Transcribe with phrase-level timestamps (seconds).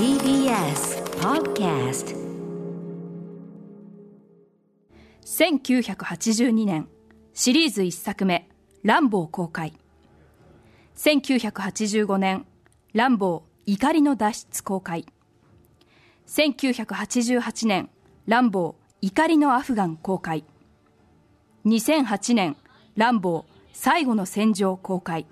[0.00, 2.16] TBS Podcast
[5.22, 6.88] 1982年
[7.34, 8.48] シリーズ1作目
[8.82, 9.74] 「ランボー」公開
[10.96, 12.46] 1985年
[12.94, 15.04] 「ランボー怒りの脱出」公開。
[16.26, 17.90] 1988年
[18.24, 20.44] 「ランボー怒りのアフガン」公開。
[21.66, 22.56] 2008年
[22.96, 23.44] 「ランボー
[23.74, 25.26] 最後の戦場」公開。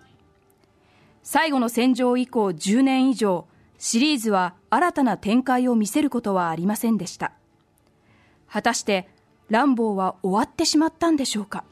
[1.23, 3.49] 最後の戦場以降10年以上
[3.79, 7.33] シリーズは新たな展開を見せることはありませんでした。
[8.51, 9.09] 果たして
[9.49, 11.65] ランボーは終わってしまったんでしょうか？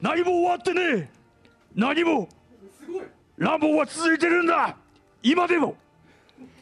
[0.00, 1.08] 何も終わってねえ。
[1.74, 2.28] 何も。
[3.38, 4.76] 乱暴は続いてるんだ。
[5.22, 5.76] 今でも。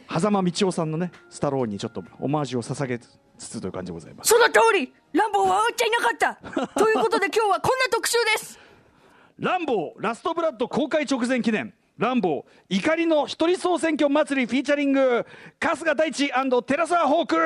[0.09, 4.29] 狭間道夫さんのねスタローンにちょっとオマージュを捧げつつという感じでございます。
[4.29, 6.79] その通りランボーは終わっちゃいなかった。
[6.81, 8.61] ということで今日はこんな特集です。
[9.39, 15.25] ランボーラストブラッド公開直前記念ランボー怒りの一人総選挙祭りフィーチャリング
[15.61, 16.29] 春日大地
[16.67, 17.37] 寺澤ホーク。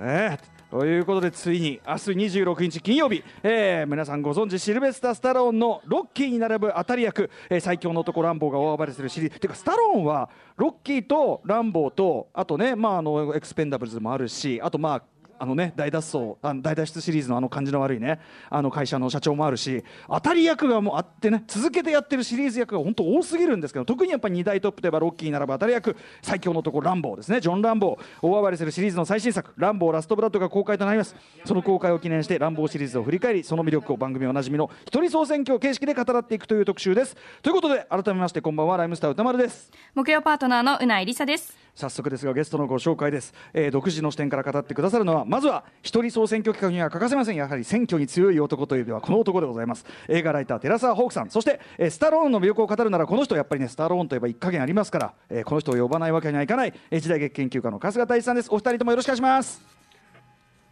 [0.00, 9.40] えーということでついに明日26日金曜日、えー皆さんご存知シルベスター・スタローンのロッキーに並ぶ当たり役、えー最強の男ランボーが大暴れするシリーズ。
[9.40, 15.02] ていうかスタローンはロッキーとランボーとあとね、まあ、あのエクスペンダブルズもあるしあとまあ
[15.42, 27.40] あのね、大脱走あの大脱出シリーズのあの感じの悪いねあの会社の社長もあるし当たり役がもうあってね続けてやってるシリーズ役が本当多すぎるんですけど特にやっぱり2大トップといえばロッキーに並ぶ当たり役最強の男ランボーですね。
[27.40, 31.16] ジョン・ランボー大暴れするシリーズの最新作「ランボーラストブラッド」が公開となります。
[31.46, 37.16] その公開を記念してランボーシリーズを振り返りその魅力を番組おなじみの一人総選挙形式で語らっていくという特集です。
[37.40, 38.76] ということで改めましてこんばんは。
[38.76, 39.72] ライムスター歌丸です。
[39.94, 41.56] 木曜パートナーのうないりさです。
[41.74, 47.36] 早速ですがゲストのご紹介です、えー独自の視点から語ってくださるのはまずは一人総選挙企画には欠かせません。
[47.36, 49.84] やはり選挙に強い男というではこの男でございます。
[50.08, 51.30] 映画ライター寺澤ホークさん。
[51.30, 58.48] そして、えースタローンの魅力を語るならこの人やっぱりねスタローンといえば一加減ありますから、えーこの人を呼ばないわけにはいかない、えー時代劇研究家の春日大一さんです。
[58.50, 59.79] お二人ともよろしくお願いします。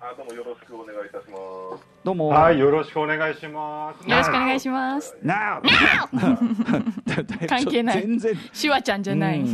[0.00, 1.84] あどうもよろしくお願いいたします。
[2.04, 4.08] どうもはい、よろしくお願いします。
[4.08, 5.60] よろしくお願いしますな
[7.48, 9.46] 関係ない全然シュワちゃんじゃない、うん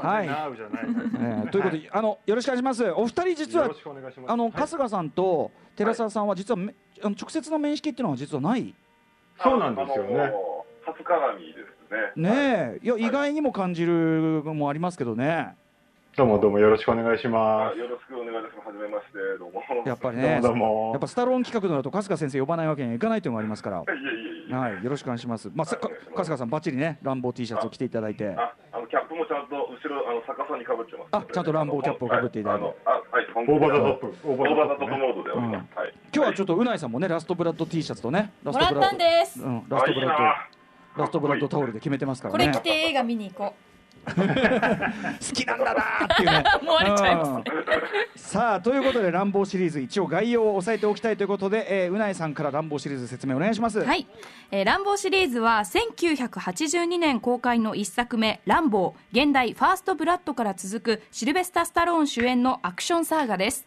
[0.00, 0.84] はいナウじゃない。
[0.84, 2.90] えーということで、あのよろしくお願いします。
[2.92, 4.32] お二人実はよろしくお願いします。
[4.32, 8.74] あのはい春日さんと寺澤さんは実はめ、あの直接の面識っていうのは実はない？
[9.42, 11.52] そうなんですよねあの初鏡で
[12.14, 12.30] すね。
[12.30, 15.54] ねえ、いや意外にも感じるのもありますけどね。
[16.16, 18.66] どうもどうもよろしくお願いしまあよろしくお願いします。
[18.68, 19.60] はじめまして、どうも。
[19.84, 19.86] す。
[19.86, 23.80] やっぱりね、どうもやっぱスタローン企画のだと春日先生呼ばないわけにはいかないというのがありますから。
[23.84, 24.54] いえいえいえ。
[24.54, 25.52] はい、よろしくお願いします。
[25.54, 28.34] まあ、さかはい春日さんバッチリね、ランボー T シャツを着ていただいて。
[28.34, 31.08] あ、あのキャップもちゃんと後ろあの逆さに被ってます。
[31.12, 33.26] あちゃんとランボーキャップを被っていただいてはあのあ、はい。
[33.34, 34.06] オーバーザトップ。
[34.24, 35.30] オーバーザトップモードで。
[35.32, 35.94] はい。
[36.14, 40.16] 今日はちょっとうないさんもね、ラストブラッド T シャツとね、ラスもらったんですうん、ラストブラッ
[40.96, 42.46] ド、ラストブラッドタオルで決めてますからこね。
[42.46, 43.54] れ着て映画見に行こ
[44.16, 46.44] 好きなんだなーっていうね。
[46.62, 47.42] うもう割れちゃいますね。
[47.46, 48.20] うん。
[48.20, 53.80] さあということでランボーシリーズ一応概要を押さえておきたいということで、えー、うないさんからランボーシリーズ説明お願いします。
[53.80, 54.06] はい、
[54.50, 63.66] えーランボーシリーズは1982年公開の一作目「ランボー現代ファーストブラッド」から続くシルベスタ・スタローン主演のアクションサーガです。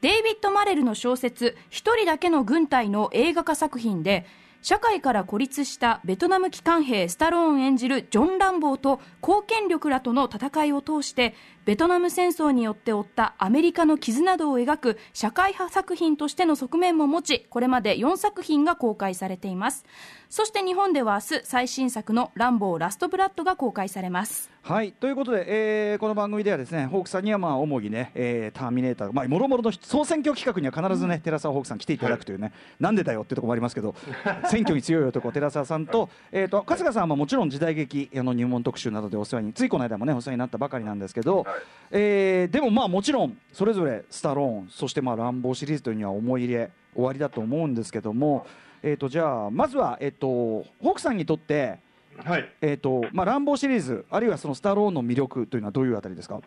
[0.00, 4.26] デイビッド・マレルの小説「一人だけの軍隊」の映画化作品で
[4.64, 11.34] 社会から孤立したベトナム機関兵スタローン演じるジョン・ランボーと貢献力らとの戦いを通して
[11.66, 19.84] ベトナム戦争によって負ったアメリカの傷などを描く社会派作品としての側面も持ちこれまで4作品が公開されています。
[20.34, 24.50] そして日本では明日最新作の「ランボーラストブラッド」が公開されます。
[24.62, 24.90] はい。
[24.90, 32.50] ということで、えーこの番組ではですねホークさんにはまあ主にね、えーターミネーターまあもろもろの総選挙企画には必ずね、寺澤ホークさん来ていただくというね、
[32.80, 33.94] なんでだよってところもありますけど
[34.50, 41.54] 選挙に強い男寺澤さんと,、えー、と春日さんはもちろん時代劇あの入門特集などでお世話についこの間もねお世話になったばかりなんですけど、はい。
[41.92, 48.46] えーでもまあもちろんそれぞれスタローンそしてまあ乱暴シリーズというには思い入れ終わりだと思うんですけども、
[48.86, 51.78] えー、とじゃあまずは、えー、とホークさんにとって
[52.16, 52.48] はい。
[52.60, 56.40] えーとまあ、乱暴シリーズあるいはそのスタローンの魅力というのはどういうあたりですか？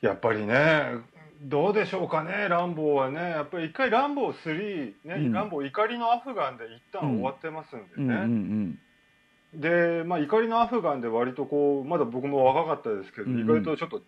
[0.00, 0.94] やっぱりね、
[1.42, 5.32] どうでしょうかね、ランボーはね、やっぱり一回ランボー3、ね、うん。
[5.32, 8.24] ランボー怒りのアフガンで一旦終わってますんでうんうんうね。
[8.26, 10.00] ん。
[10.00, 13.44] で、まあ怒りのアフガンで割とこう、まだ僕も若かったですけど、うんうん。
[13.44, 14.02] 意外とちょっと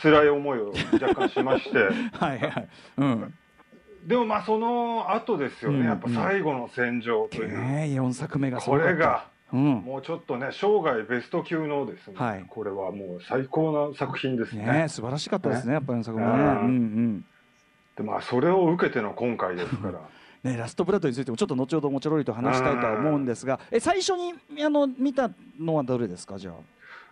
[0.00, 1.78] 辛い思いを若干しまして。
[2.16, 2.68] はいはい。
[2.96, 3.34] うん
[4.06, 5.84] でもまあその後ですよね、うん。
[5.84, 9.74] やっぱ最後の戦場という、ね4作目がすこれがうん。
[9.80, 12.44] もうちょっとね生涯ベスト級のですね、はい。
[12.48, 14.64] これはもう最高な作品ですね。
[14.64, 16.30] ね素晴らしかったですねやっぱり4作目ね。
[16.30, 17.24] うんうんうん。
[17.96, 20.00] でまあそれを受けての今回ですから。
[20.42, 23.60] ね、ラストブラッドについてもちょっと後ほどもちょろりと話したいとは思うんですが。
[23.70, 24.34] え最初に
[24.64, 26.54] あの見たのはどれですかじゃあ？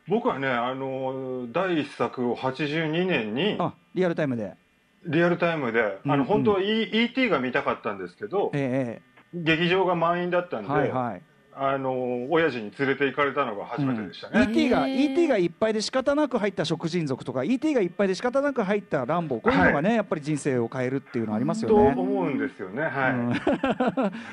[0.08, 4.54] 僕はねあの第一作を82年にあリアルタイムで
[5.06, 7.28] リアルタイムで、うんあの本当は E- E.T.
[7.28, 9.00] が見たかったんですけど、え
[9.32, 15.12] 劇場が満員だったんえで、はいはいあの親父に連れて行かれたのが初めてでしたね、ET がへー。
[15.12, 21.94] ET がいっぱいで仕方なく入った食人族とか ET がいっぱいで仕方なく入ったランボーこういうのがね、やっぱり人生を変えるっていうのありますとよね。
[21.96, 22.82] 思うんですよね。
[22.82, 23.32] はい、うん。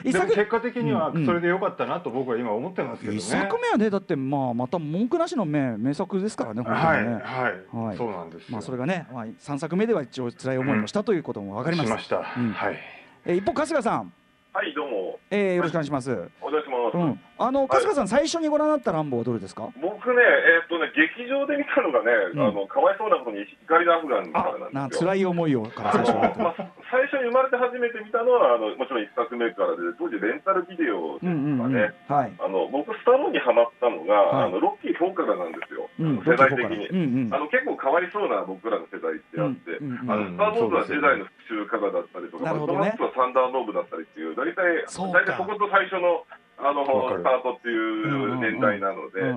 [0.09, 1.25] 一でも 作結果的にはうんうん。
[1.25, 7.13] それで良かったなと僕は今思ってますけどね、一作目はねだってまあまた文句なしの名名作ですからね本当はいにね。
[7.23, 7.97] はい、はい。
[7.97, 11.87] そうなんですよ、まあそれがね、まあ、3作目では一応辛い思いもしたということも分かります。
[11.87, 12.51] しました、うん。
[12.51, 12.77] はい。
[13.25, 14.13] えー一方春日さん、
[14.57, 15.19] はい、どうも。
[15.29, 16.09] えーよろしくお願いします。
[16.41, 16.97] お願いします。
[16.97, 19.69] うん、あの春日さん最初にご覧になったランボーはどれですか？
[19.81, 25.07] 僕ね、えーっとね、劇場で見たのがね、うんあの、かわいそうなことに光のアフガンかあらなんですよ。
[25.07, 26.43] な辛い思いをから最初に。
[26.43, 26.55] まあ、
[26.89, 31.29] 最初に生まれて初めて見たのは、あの、もちろん一作目からで、当時レンタルビデオです。
[31.29, 31.93] かね。
[32.09, 32.33] はい。
[32.41, 35.85] あの、僕、スタローンにハマったのが、はいあの、ロッキー4からなんですよ。
[35.99, 36.89] うん、世代的に。
[36.89, 37.33] うんうん。
[37.33, 46.25] あの、結構かわいそうな僕らの世代ってあって、うんうんうんあの、スター・ウォーズはジェダイの復讐からだったりとか、なるほどねドラッグはサンダーノーブだったりっていう、大体、大体そこと最初の、
[46.57, 49.29] あの、スタートっていう年代なので、で、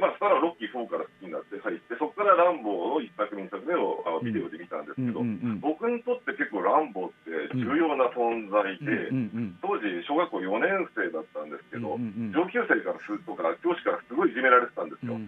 [0.00, 9.58] まあ、スタローンロッキー4から好きになって入って、そこからランボーの1作目、2作目をあのビデオで見たんですうんけど、うん僕にとって結構ランボーって重要な存在うんで、うん。
[9.60, 15.20] 当時小学校4年生だったんですけうんど、上級生からすとか教師からすごいいじめられてたんですよ。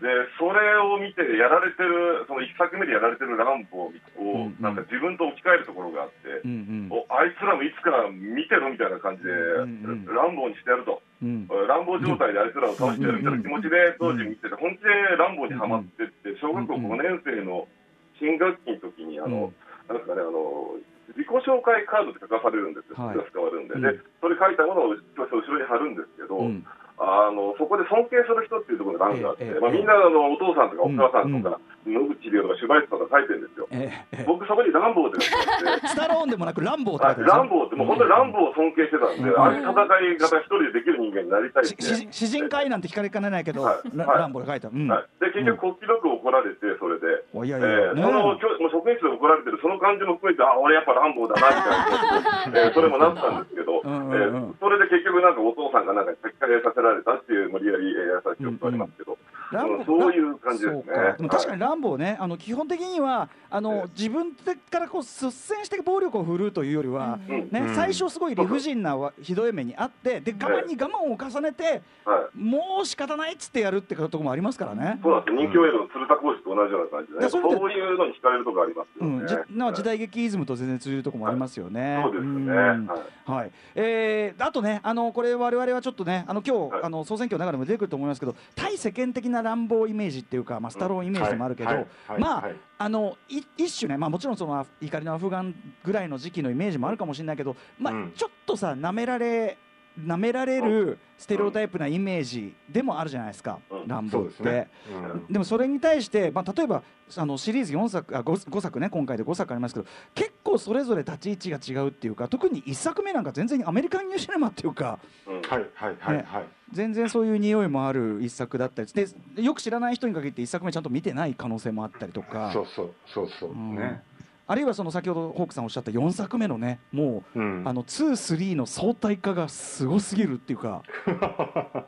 [0.00, 0.08] んで、
[0.40, 7.04] それを見てやられてる、その1作目でやられてるランボーをうん、なんか自分と置き換えるところがあって、うんうん。
[7.04, 11.04] おあいつらもいつか見てろみたいな感じで、うんうんランボーにしてやると。
[11.22, 11.46] うん。
[11.48, 14.88] 乱暴状態であいつらを倒してやるみたいな気持ちで当時見てて、本気で
[15.20, 17.68] 乱暴にはまってって、小学校5年生の
[18.16, 19.52] 新学期の時に、あの、
[19.88, 20.76] なんですかね、あの、
[21.16, 23.18] 自己紹介カードって書かされるんですよ、はい。
[23.18, 23.82] クラス変わるんで、うん。
[23.82, 26.64] で、それ書いたものを後ろに貼るんですけど、うん
[27.00, 31.56] あの、そこで尊敬する人っていうところで欄があって、ええええまあ、みんなあのお父さんとかお母さんとか、
[31.88, 33.66] 野口英世とか芝居とか書いてるんですよ。
[33.72, 34.24] ええええ。
[34.28, 39.40] 僕そこに乱暴って書いてあって、スタローンでもなくランボーって書あいてランボーってもう本当にランボーを尊敬してたんで、うん。
[39.40, 39.72] ああいう戦
[40.12, 41.66] い方一人でできる人間になりたいっ。
[41.66, 43.96] してし詩人会なんて聞かれかねないけど、はい。
[43.96, 44.18] ラはい。
[44.20, 44.68] ランボーで書いた。
[44.68, 44.84] うん。
[44.92, 54.50] はい、で結局、国旗力怒られて、それで、おいやいえや、ねーその教もう職員室で怒られてる、その感じも含めて、あ俺やっぱ乱暴だなみたいな、えーそれもなったんですけど、うんうんえうん。
[54.52, 59.18] ーそれで結局、なんかお父さんがなんか書き換えさせられたっていう、無理やり、えー、やさ記憶がありますけど、
[59.52, 60.82] ランボうんそういう感じですね。
[61.18, 61.70] でも確かにはい。
[61.70, 67.74] ランボーね、あの基本的にはあの、え自分からこう率先して暴力を振るうというよりは、うんねうん。
[67.74, 72.38] 最初すごい理不尽なわひどい目にあってで我慢に我慢を重ねて、はい。
[72.38, 74.98] もう仕方ないっつってやるってとこもありますからね。
[75.02, 75.34] そうなんです。
[75.34, 79.20] 人気映画の鶴田講師と同じような感じで、そうそういうのに惹かれるところありますよね。
[79.20, 79.74] うん、じなはい。
[79.74, 82.00] 時代劇イズムと全然通じるところもありますよね。
[82.02, 82.52] そうですよね。
[82.52, 82.86] ん。
[82.86, 83.00] はい。
[83.26, 86.84] はい、えーあとね、あのこれ我々はちょっとね、あの今日、はい。
[86.84, 91.70] あの総選挙の中でも出てくると思いますけど、対世間的な乱暴イメージっていうか、まあスタローンイメージでもあるけど、
[92.18, 92.56] まあ、はい。
[92.78, 95.54] あのい一種ね、まあもちろんその怒りのアフガン
[95.84, 98.12] ぐらいの時期のイメージもあるかもしれないけど、まあ、うん。
[98.16, 99.58] ちょっとさ舐められ
[99.98, 103.88] 舐められるステレオタイプなイメージでもあるじゃないですか、うん。
[103.88, 104.42] 乱暴って。
[104.42, 105.26] ね、うん。
[105.32, 106.82] でもそれに対して、まあ、例えば
[107.16, 115.42] あのシリーズ4作あ 5, 5作ね今回で5作ありますけど結構それぞれ立ち位置が違うっていうか特に1作目なんか全然アメリカンニューシネマっていうかうん。
[115.42, 119.06] はいはいはいねはい、全然そういう匂いもある1作だったりで
[119.42, 122.50] よく知らない人に限って1作目ちゃんと見てない可能性もあったりとか。
[122.52, 123.76] そうそうそうそう、うん。
[123.76, 124.02] ね、
[124.50, 127.62] あるいはその先ほどホークさんおっしゃった4作目のねもう、うん。
[127.64, 130.82] あの23の相対化がすごすぎるっていうか。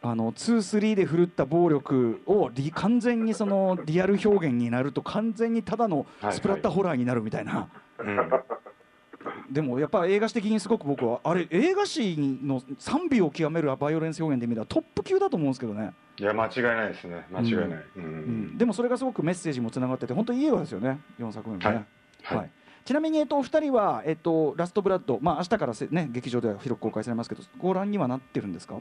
[0.00, 8.16] あの23で振るった暴力をリ完全にそのリアル表現になると完全にただのスプラッターホラーになるみたいな、うん
[9.50, 17.26] でもやっぱ映画史的にすごく僕はあれ映画史の賛美を極めるバイオレンス表現で見たらトップ級だと思うんですけどね、いや間違いないですね。
[17.30, 18.04] 間違いない、うん。
[18.04, 18.58] うん。
[18.58, 21.86] でもそれがすごくメッセージもつながってて本当いい映画ですよね4作目もね。
[22.22, 22.36] はい。
[22.38, 22.50] はい。
[22.84, 28.80] ちなみに、えっと、お二人は、えっと、ラストブラッド、まあ明日からせ、ね、劇場では広く公開されますけど、ご覧にはなってるんですか？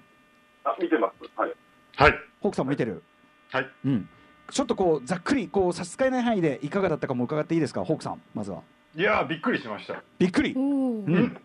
[0.64, 1.30] あ、見てます。
[1.36, 1.54] はい。
[1.96, 2.14] はい。
[2.40, 3.02] ホークさんも見てる、
[3.50, 3.68] はい。
[3.86, 4.10] うん、
[4.52, 8.62] ちょっとこうざっくりこう差し支えない範囲でいかがだったかも伺っていいですか、ホークさん、まずは。
[8.96, 11.38] いやーびっくりしましたびっくり、うん。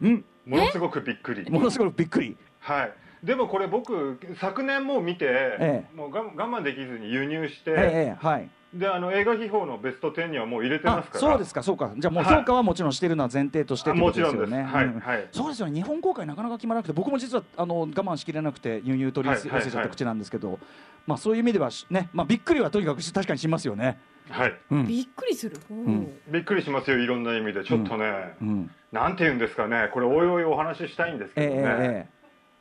[0.00, 1.50] うん、ものすごくびっくり。
[1.50, 2.92] ものすごくびっくり、はい。
[3.22, 11.20] でもこれ僕昨年もう見て、えもう我我慢できずに輸入して、ええはい、であの映画秘宝のベスト10にはもう入れてまあすから。
[11.20, 12.36] そうですか、そうか、じゃあもうはい。
[12.36, 14.50] 評価はもちろんしているのは前提としてってこあもちろんです。
[14.50, 14.62] とですよね。
[14.62, 14.72] うん。
[14.72, 15.28] はいはい。
[15.32, 15.74] そうですよね。
[15.74, 19.72] 日本公開なかなか決まらなくて僕も実はあの我慢しきれなくて輸入取り寄せはいはいはい。
[19.72, 20.58] ちゃった口なんですけど、
[21.06, 23.98] まあそういう意味ではしね、まあびっくりはとにかくし確かにしますよね。
[24.30, 24.54] はい。
[24.70, 24.86] うん。
[24.86, 25.56] びっくりする。
[25.70, 26.12] おーん。
[26.28, 27.64] びっくりしますよいろんな意味で。
[27.64, 29.88] ちょっとね、うん、なんて言うんですかね。
[29.92, 32.18] これおいおいお話ししたいんですええけどね、ええ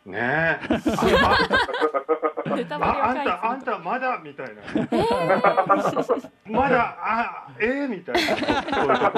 [0.10, 0.60] ねえ。
[2.50, 4.62] あのあんたあんたまだみたいな、
[6.50, 8.22] まだあえー、みたいな。
[8.22, 9.10] そういうこ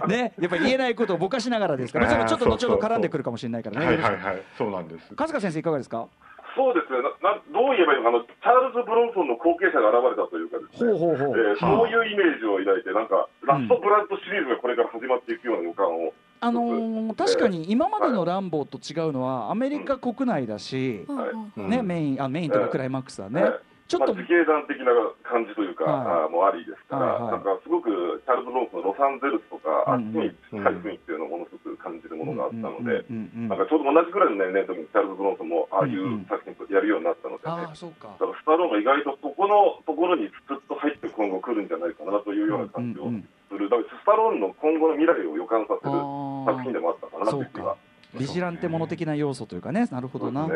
[0.00, 0.06] と。
[0.08, 2.24] ねやっぱり言えないことをぼかしながらですから。
[2.24, 3.86] ちょっと後ほど絡んでくるかもしれないからね。
[3.86, 4.42] はいはいはい。
[4.58, 5.14] そうなんです。
[5.16, 6.08] 春日先生いかがですか？
[6.56, 21.16] そうですね、ななどう言えばいいのかな、チャールズ・ブロンソンの後継者が現れたというかですね、ほうほうほう、えーそういうイメージを抱いて、なんか、ラストブラッドシリーズがこれから始まっていくような予感を、あのー確かに今までのランボーと違うのはアメリカ国内だし、うん。
[21.16, 24.90] うんうんね、メインあメインとかクライマックスはね、えーちょっと、まあ、自警団的な
[25.22, 26.30] 感じというか、はい。
[26.30, 27.38] もうありですから、はいはい。
[27.38, 27.90] なんかすごく
[28.26, 30.26] チャールズ・ブロンソンのロサンゼルスとか、うんうん。
[30.26, 33.48] あっちに近い雰囲気っていうのをものすごく感じるものがあったので、うんうんうんうん。
[33.48, 38.10] なんかちょうど同じくらいの年齢の時にチャールズ・ブロンソンもああいうんうんう作品とやるようになったので、ねああそうか。
[38.18, 43.28] だからスタローンが意外とそこのところにずっと入って今後来るんじゃないかなというような感じをうんうんうん。
[43.46, 47.78] する、だからスタローンの今後の未来を予感させるあ作品でもあったかなという気が。
[48.14, 49.86] ビジランテもの的な要素というかね。
[49.90, 50.48] なるほどな。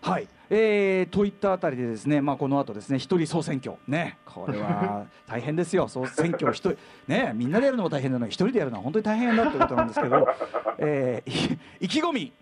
[0.00, 3.76] はい、えー、といったあたりでですね、まあ、この後ですね一人総選挙。
[3.86, 4.18] ね。
[4.24, 5.86] これは大変ですよ。
[5.88, 10.28] 総選挙を一人ねみんなでやるのも大変なのに一人でやるのは本当に大変だということなんですけど、
[10.78, 12.32] えー、い意気込み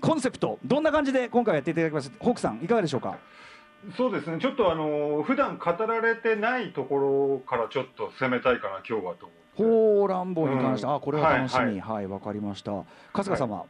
[0.00, 2.24] コンセプトどんな感じで今回やっていただきました？
[2.24, 3.16] ホークさんいかがでしょうか？
[3.96, 4.38] そうですね。
[4.40, 10.94] ちょっとあの普段語られてないところからちょっと攻めたいかな今日はと思ほう乱暴に関して、うん。
[10.94, 11.80] あこれは楽しみ。
[11.80, 12.06] ははい。
[12.06, 12.72] わ、かりました。
[13.12, 13.64] 春日様、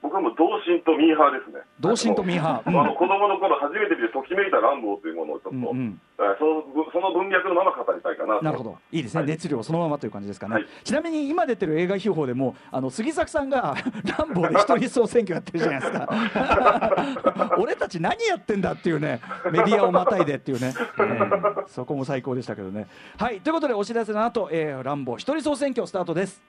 [0.00, 1.60] 僕はもう同心とミーハーですね。
[1.80, 2.68] 同心とミーハー。
[2.68, 6.62] あのあの子供の頃初めて見てめいた乱暴というものをちょっと、うんうんえーその
[6.92, 8.44] その文脈のまま語りたいかなと。
[8.44, 10.54] なるほど、いいですね、はい熱量そのままという感じですかね。
[10.54, 13.74] はいちなみに今出てる映画秘宝でも、あの杉作さんが
[14.18, 17.56] ランボーで一人総選挙やってるじゃないですか。
[17.58, 22.86] 俺たち何やってんだっていうね、メディアをまたいでっていうね、えーそこも最高でしたけどね。
[23.18, 26.42] はい、ということでお知らせの後、えー、ランボー一人総選挙スタートです。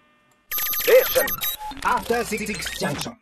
[1.83, 3.13] After Six Junction.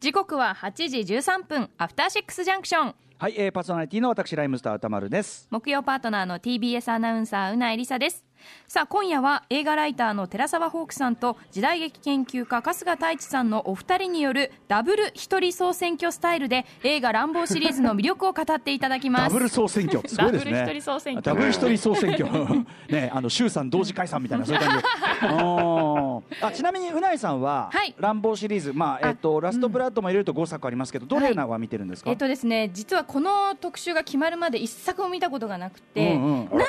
[0.00, 5.46] 時刻は8時13分アフターシックスジャンクションはい、えー、パーソナリティの私ライムスター歌丸です。
[5.50, 8.24] 木曜パートナーの TBS アナウンサーうなえりさです
[8.68, 19.22] さあ今夜は映画ライターの寺澤ホークさんと時代劇研究家春日太一さんのお二人によるダブル一人総選挙スタイルで映画「乱暴」シリーズの魅力を語っていただきます。
[19.24, 20.52] ダブル総選挙、すごいですね。
[20.52, 21.34] ダブル一人総選挙。
[21.34, 24.82] ダブル一人総選挙、ね、あの衆参同時解散みたいな、 そういう感じ。
[24.82, 26.46] で。
[26.46, 27.94] あちなみに、うないさんは、はい。
[27.98, 32.10] 乱暴シリーズ、まあ、えっと、ラストブラッドも入れると5作ありますけど、どれなは見てるんですか？
[32.10, 36.36] えっとですね実はこの特集が決まるまで一作も見たことがなくて、うんうん。
[36.36, 36.68] なんとな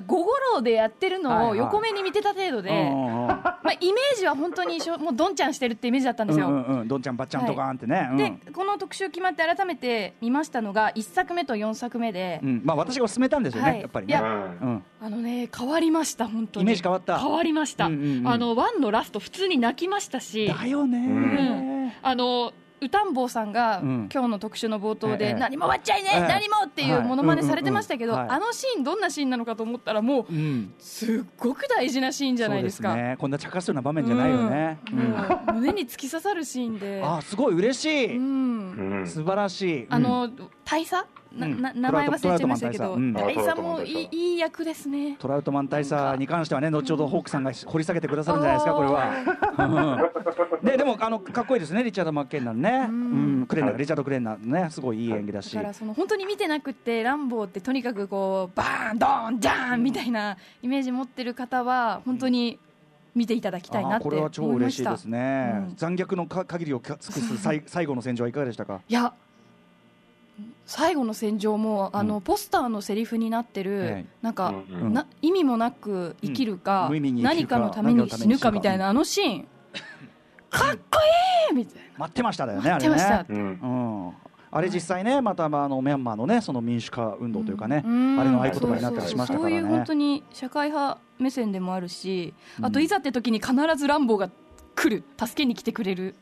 [0.00, 8.08] く午後郎でやってるのを横目に見てた程度で、まあ、イメージは本当に一緒もうどんちゃんしてるってイメージだったんですよ、うんうんうん、どんちゃんばっちゃんとかーんってね。
[8.10, 8.16] うん。
[8.16, 13.80] でこの特集決まって改めて見ましたのが1作目と4作目で、うん、まあ、私が勧めたんですよね、はい。
[13.80, 14.14] やっぱりね。
[14.16, 16.64] うん、あのね変わりました本当に。
[16.64, 17.18] イメージ変わった。
[17.18, 18.28] 変わりました、うんうんうん。
[18.28, 20.46] あのワンのラスト普通に泣きましたし。
[20.46, 21.92] だよねうん。
[22.02, 24.08] あの歌ん坊さんが、うん。
[24.12, 25.34] 今日の特集の冒頭で、ええ。
[25.34, 26.20] 何も終わっちゃいね、ええ。
[26.20, 28.40] 何もっていうものまねされてましたけど、はいうんうんうん。
[28.40, 28.42] はい。
[28.42, 32.96] あのシーンどんなシーンなのかと思ったらもううん、すっごく大事なシーンじゃないですか。
[32.96, 33.16] ね。
[33.18, 34.80] こんな茶化すような場面じゃないよね。
[34.92, 34.98] うん。
[34.98, 35.02] う
[35.52, 35.54] ん。
[35.60, 37.02] 胸に突き刺さるシーンで。
[37.04, 37.54] あ、すごい。
[37.54, 38.16] 嬉しい。
[38.16, 38.96] うん。
[38.98, 39.06] うん。
[39.06, 39.86] 素晴らしい。
[39.88, 40.28] あの
[40.64, 41.06] 大佐？
[41.34, 41.62] なうん。
[41.62, 43.46] な名前忘れちゃいましたけど、トラウトマン大大佐。
[43.46, 45.16] 佐もいいいい役ですね。
[45.18, 50.10] トラウトマン大佐に関してはね、後ほどホークさんが掘り下げてくださるんじゃないですか、これは。
[50.62, 50.66] うん。
[50.66, 52.86] で、でも、あの、かっこいいですね、リチャード・マッケンナンね。
[52.88, 55.54] うん、クレンナー、リチャード・クレンナーね、すごいいい演技だし。
[55.54, 55.68] だか。
[55.68, 62.58] らその本当に見てなくてランボーってとにかくこうバーンドーンジャーンみたいなイメージ持ってる方は本当に
[63.14, 65.52] 見ていただきたいなってあーこれは超嬉しいですね。
[65.70, 65.76] うん。
[65.76, 68.80] 残虐のか限りをか尽くす最 最後の戦場はいかがでしたか？
[68.88, 69.12] いや
[70.66, 72.22] 最後の戦場もあの、うん。
[72.22, 74.06] ポスターのセリフになってる、ええ。
[74.22, 79.48] なんか、な意味もなく生きるか、何るかかのために死ぬかみたいなあのシーン。
[80.50, 80.98] かっこ
[81.50, 81.88] いいみたいな。
[81.98, 83.32] 待ってましただよね、あれ待ってました。
[83.32, 83.38] ね。
[83.38, 84.06] うん。
[84.06, 84.12] うん。
[84.54, 88.20] あれ実際ね、またまああのミャンマーのね、その民主化運動というかね、うん。
[88.20, 89.50] あれの合言葉になったりしましたからそうそうそう。
[89.50, 89.94] いう本ね当。
[89.94, 94.30] に社会派目線でもあるし、あとうんいざって時に必ずランボーが
[94.74, 95.04] 来る。
[95.18, 96.14] 助けに来てくれる、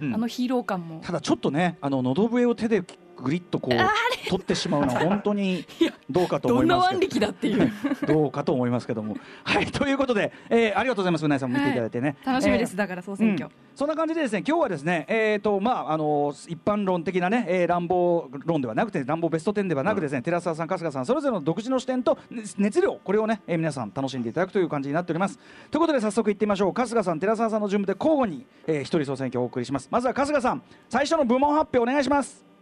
[0.00, 0.14] うん。
[0.14, 1.00] あのヒーロー感も。
[1.02, 2.84] ただちょっとね、あの喉笛を手で
[3.16, 5.64] グリッとこう取ってしまうのは 本当に
[6.10, 6.98] どうかと思どんないますけど。
[6.98, 7.72] 腕力だっていう。
[8.06, 9.16] どうかと思いますけども。
[9.44, 12.16] はい、ということで、えーありがとうございます、うなえさんも見ていただいてね。
[12.24, 13.52] 楽しみです、えーだから総選挙、うん。
[13.74, 25.38] そんな感じでですね今日はですねえっ、とまああの一般論的なね、えー乱暴論ではなくて乱暴ベスト10ではなくですね、寺澤さん春日さんそれぞれの独自の視点と熱熱量これをね、えー皆さん楽しんでいただくという感じになっております。
[25.70, 26.72] ということで早速いってみましょう。
[26.74, 29.88] 春日さん寺澤さんの順番で交互に、えー、一人総選挙をお送りします。
[29.90, 32.44] まずは春日さん最初の部門発表お願いします。
[32.46, 32.53] えー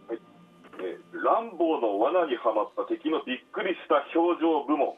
[1.13, 4.97] ランボーの罠にはまった敵のびっくりした表情部門。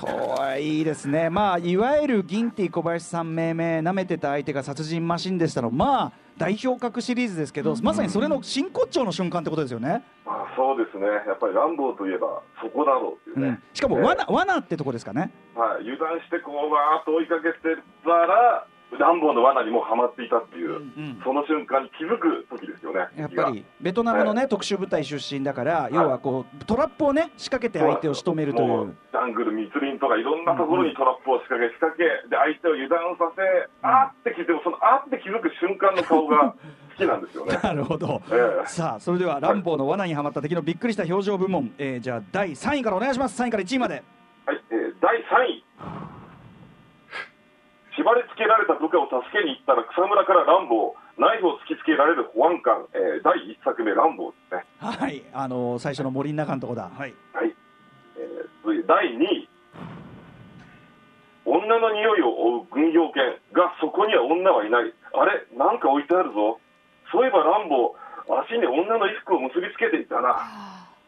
[0.00, 10.02] これいいですね、まあ、いわゆるギンティ小林さん命名、なめてた相手が殺人マシンでしたの、まあ、代表格シリーズですけど、まさにそれの真骨頂の瞬間ってことですよね。
[10.24, 14.26] まあ、そうですね、やっぱりランボーといえば、そこだろうっていうね、うん、しかも罠、え。
[14.26, 15.30] ー、罠ってとこですかね。
[15.54, 17.58] はい、油断して、こう、わーっと追いかけて
[18.04, 18.66] たら、
[18.98, 20.78] ランボーの罠にもはまっていたっていう、うんう
[21.18, 28.96] ん、その瞬間に気づく時ですよねやっぱりベトナムのね、特殊部隊出身だから、要はこうトラップをね仕掛けて相手を仕留めるという。
[29.12, 37.58] ジャングル密林とかいろんなところにトラップを仕掛け仕掛けで相手を油断させ、うん、あって気づくそのあって気づく瞬間の顔が好きなんですよね。
[37.64, 43.40] なるほど、えー、さあそれではランボーの罠にはまった敵のびっくりした表情部門、えー、じゃあ第3位からお願いします。
[43.42, 44.02] 3位から1位まで。
[44.46, 45.64] はい、えー、第3位
[47.96, 54.66] 縛り付けられた部下を助けに行ったら草むらから乱暴ナイフを突きつけられる保安官、えー、第1作目乱暴ですね。
[54.78, 55.24] はい。
[55.32, 56.92] あのー、最初の森の中のとこだ。
[56.92, 57.56] はい、はい。
[58.20, 59.48] えー、第2位。
[61.46, 63.22] 女の匂いを追う軍用犬
[63.54, 64.92] がそこには女はいない。
[65.14, 65.46] あれ？
[65.56, 66.60] なんか置いてあるぞ。
[67.10, 67.96] そういえば乱暴。
[68.28, 70.36] 足に女の衣服を結びつけていたな。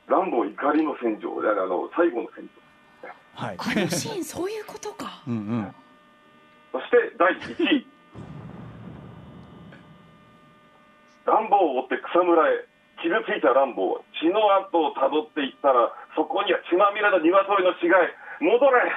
[0.06, 1.36] 乱暴怒りの戦場。
[1.42, 2.50] あの最後の戦場
[3.34, 5.22] はい、あのシーンそういうことか。
[5.28, 5.74] うんうん
[6.72, 7.86] そして第1位。
[11.26, 12.64] 乱暴を追って草むらへ。
[13.02, 14.02] 傷ついた乱暴。
[14.20, 18.10] 血の跡をたどっていったらそこには血まみれの鶏の死骸。
[18.40, 18.90] 戻れ。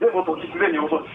[0.00, 1.08] でも時すでに遅し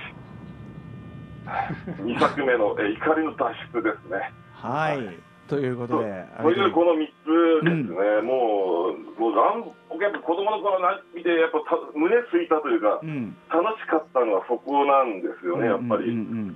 [2.04, 4.32] 2 作目のえ怒りの脱出ですね。
[4.54, 6.08] はいということで、
[6.40, 9.68] というこの3つですね、うん、もう、もうラン
[10.00, 10.80] やっぱ子供の頃
[11.14, 11.60] 見て、やっぱ
[11.94, 16.12] 胸すいたというか、うん、楽しかったのはそこなんですよね、やっぱり。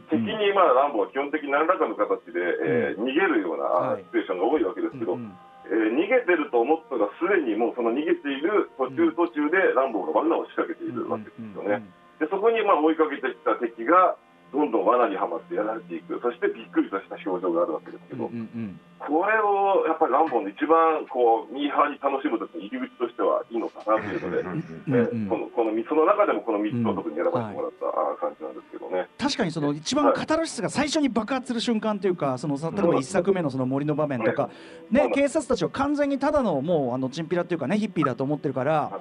[0.10, 5.20] 敵に、まあ、ランボは基本的に何らかの形で、えー、逃げるようなシチュエーションが多いわけですけど、
[5.68, 11.84] えー、逃げてると思ったら、すでにもうその逃げている途中途中でランボーが罠を仕掛けているわけですよね。
[12.20, 14.18] でそこにまあ追いかけてきた敵が
[14.52, 16.20] どんどん罠にはまってやられていく。
[16.22, 24.48] そしてびっくりとした表情があるわけですけど、うんうん、これをやっぱりランボーの一番こうミーハーに楽しむ時の入り口としてはいいのかなというので、
[24.92, 27.88] えこのこの3つの中でもこの3つを特に選ばせてもらった
[28.20, 28.58] 感じなん。
[28.58, 34.50] ですけどね、確かにその一番カタルシスが最初に爆発する瞬間というかその例えば1作目のその森の場面とか、
[34.90, 39.00] ね、警察たちは完全にただのもうあのチンピラっていうかねヒッピーだと思ってるから。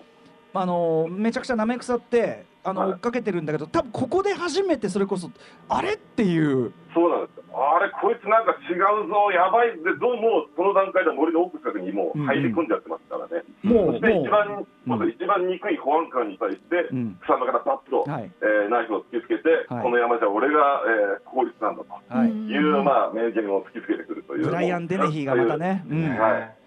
[0.58, 5.30] あのめちゃくちゃなめ腐ってあの、追っかけてるんだけど多分ここで初めてそれこそ
[5.68, 6.72] あれっていう。
[6.92, 16.84] そうなんですあれこいつなんか違うぞやばいでどうもその段階で森の奥深くにもう入り込んじゃってますからね、うん、そして一番、うん、一番憎い保安官に対して、
[17.24, 20.84] 草の中からバッと、はい、えー、ナイフを突きつけて、はい、この山じゃ俺が、
[21.16, 21.96] えー、効率なんだと
[22.28, 22.58] い。
[22.60, 24.44] う、まあ、名言を突きつけてくるという。
[24.44, 25.84] ブライアン・デネヒーがまたね、
[26.20, 26.65] はい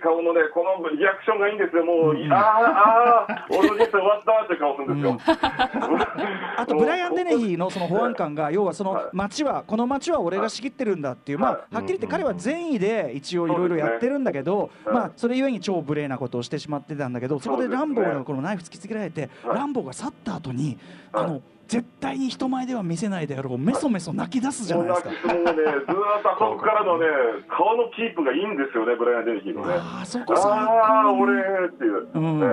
[0.00, 5.18] 顔のね、このリアクションがいいんですよ、もう、うん、ああ、ああ、俺の人生終わったって顔するんですよ。
[6.56, 20.78] あと、ブライアン・デネヒーのその保安官が、要はその町は、この町は俺が仕切ってるんだっていう、まあ、はっきり言って彼は善意で一応いろいろやってるんだけど、まあ、それゆえに超無礼なことをしてしまってたんだけど、そこでランボーがこのナイフ突きつけられて、ランボーが去った後に、
[21.12, 25.34] あの、絶対に人前では見せないであろうメソメソ泣き出すじゃないですか。
[25.34, 27.04] もうね、ずっとあそこからのね、
[27.46, 29.76] 顔のキープがいいんですよね、ブライアン・デニヒーのね。
[29.76, 30.48] あそこ最高。
[30.48, 32.08] ああ、俺っていう。
[32.14, 32.46] うんね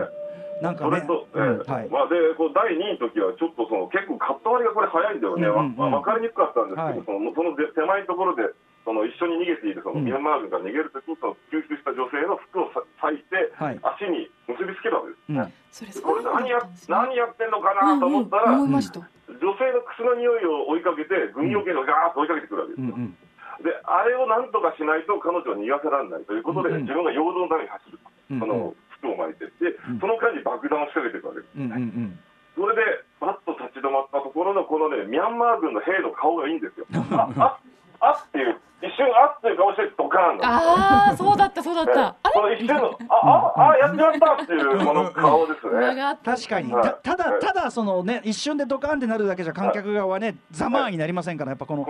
[0.61, 8.43] なんかね、それと、えーはい、まあ、でこう第2位の時は、ちょっとその結構、カット割りがこれ、早いんだよね、うんうんうん、分かりにくかったんですけど、はい、そのその手前のところで、
[8.85, 18.85] その一緒に逃げているそのミャンマー軍から逃げるときに、その救出した女性の服を裂いて、はい、足に結びつけるわけです、ね、うん、これ何や、何やってんのかなと思ったら、うんうん、女
[19.57, 22.93] 性の靴の匂いを追いかけて、軍用系がガーッと追いかけてくるわけですよ。
[22.93, 23.17] うんうん
[23.63, 32.19] であれをなんとかしないと彼女は逃がせられないということで、うんうん、自分が陽動のために走る、うんうん、その服を巻いてで、その間に爆弾を仕掛けていくわけですね、うんうんうん、
[32.55, 32.83] それで
[33.23, 36.85] バッと立ち止まったところのこのねミャンマー軍の兵の顔がいいんですよ。
[37.15, 37.59] あ
[37.99, 42.15] ああっていう一瞬あっていう顔してドカーンああそうだったそうだった。
[42.29, 46.17] この一瞬のあああやっちまったっていうこの顔ですね。
[46.23, 46.71] 確かに。
[46.71, 51.85] たただただそのね一瞬でドカーンってなるだけじゃ観客側はねざまあになりませんからやっぱこの。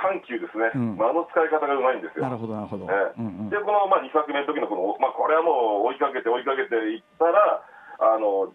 [0.00, 2.24] 緩急ですね、うん、まあ、あの使い方がうまいんですよ。
[2.24, 2.88] なるほど、なるほど。
[2.88, 7.60] えー、で、この、まあ、2作目の時のこの、まあ、これはもう追いかけて追いかけていったら、
[8.00, 8.48] あの、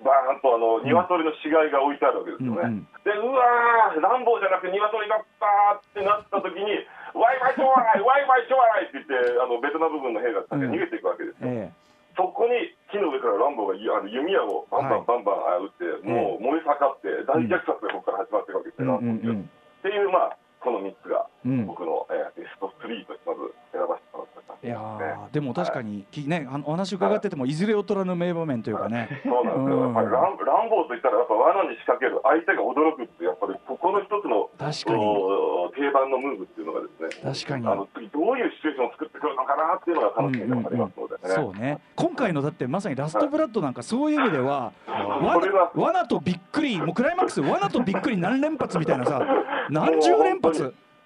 [0.00, 2.64] バーンとあの鶏の死骸が置いてあるわけですよね。
[2.64, 11.48] うんうん、で、うわー、乱暴じゃなくて鶏だったってなった時に、ワイワイチョワイ、ワイワイチョワイって言って、あのベトナム軍の兵が逃げていくわけですよ。
[11.48, 11.72] うんえ。
[12.16, 15.32] そこに木の上からランボーがあの弓矢をバンバンバンバ
[15.62, 21.66] ン撃って、はい、もう燃え盛って大虐殺がここから始まっていくわけですよ、うんうん、っていう、まあ、この3つがうん。
[21.66, 27.54] 僕の、えーベスト3とまず選ばせてもらった感いやじでも確かに、きね、あのお話伺っててもい。
[27.54, 29.84] ずれ劣らぬ名場面というかね、そうなんですよ、うん。
[29.84, 35.04] やっぱりランランボーといったら、やっぱ罠に仕掛ける、相手が驚くって、やっぱりここの一つの確かに。
[35.04, 37.66] お定番のムーブっていうのがですね、確かに。
[37.66, 41.20] あの次、どういうシチュエーションを作ってくるのかなっていうのが楽しみでもありますのでね。
[41.34, 41.78] そうね。
[41.96, 49.22] 今回のだってまさにラストブラッドなんかそういう意味では罠罠とびっくりもうクライマックス罠とびっくり何連発みたいなさ
[49.70, 50.49] 何十連発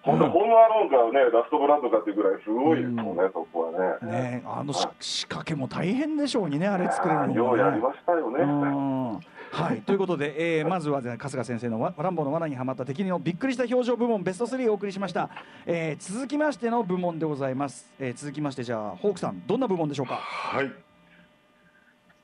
[0.02, 3.32] 本当、ホームアローンからね、ラストブラッドかっていうぐらい、すごいですよね、うん。
[3.32, 4.12] そこはね。
[4.12, 7.36] ねあのし仕掛けも大変でしょうにねあれ作れるのもね。
[7.36, 8.42] ようやりましたよね。
[8.42, 9.20] うん。
[9.50, 15.30] はい、ということで、えーまずは、ね、春日先生のわランボーの罠にはまった敵のびっくりした表情部門ベスト3をお送りしました、
[15.64, 20.16] えー続きましての部門でございます、えー続きましてじゃあホークさんどんな部門でしょうか？
[20.16, 20.72] はい。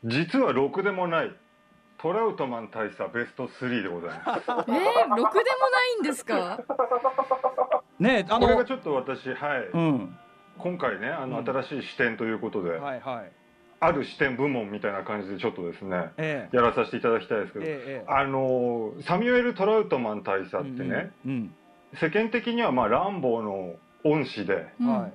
[0.04, 1.32] 実はろくでもない
[2.00, 4.40] トラウトマン大佐ベスト3でございます。
[4.48, 6.58] えー、ろくでもないんですか？
[8.00, 10.16] ねあこれがのちょっと私はい、うん。
[10.58, 11.44] 今回ねあのうん。
[11.44, 13.32] 新しい視点ということで、はいはい。
[13.80, 21.54] ある視点部門みたいな感じでちょっとですねえやらさせていただきたいですけど、ええあのサミュエル・トラウトマン大佐ってね、うん
[21.94, 25.10] 世間的にはまあランボーの恩師で、ま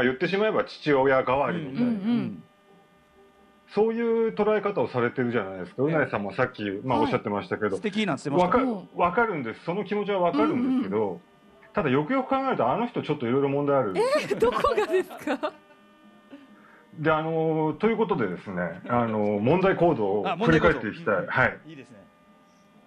[0.00, 2.42] あ、言ってしまえば父親代わりみたいな、うんうん
[3.68, 7.06] そういう捉え方をされてるじゃないですか、うなえさんもさっき、まあ、はい。
[7.06, 7.76] おっしゃってましたけど。
[7.76, 8.58] 素、敵なんてわか
[8.94, 9.64] わかるんです。
[9.64, 11.20] その気持ちはわかるんですけど、
[11.72, 13.92] ただよくよく考えるとあの人ちょっといろいろ問題ある
[14.38, 15.52] どこがですか？
[16.98, 21.58] であのということでですねあの問題行動をあ振り返っていきたい、うんはい。
[21.66, 21.98] いいですね。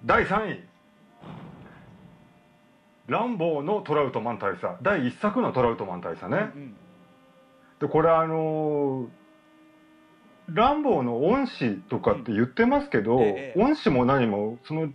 [0.05, 0.63] 第3位。
[3.07, 4.75] ランボーのトラウトマン大佐。
[4.81, 6.75] 第1作のトラウトマン大佐ね、うん
[7.79, 9.07] でこれあの
[10.53, 13.61] ランボーの恩師とかって言ってますけど、ええ。
[13.61, 14.89] 恩師も何もその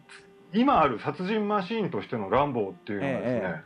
[0.53, 3.63] 今ある殺人マシーンとしてのランボーっていうのはですね、え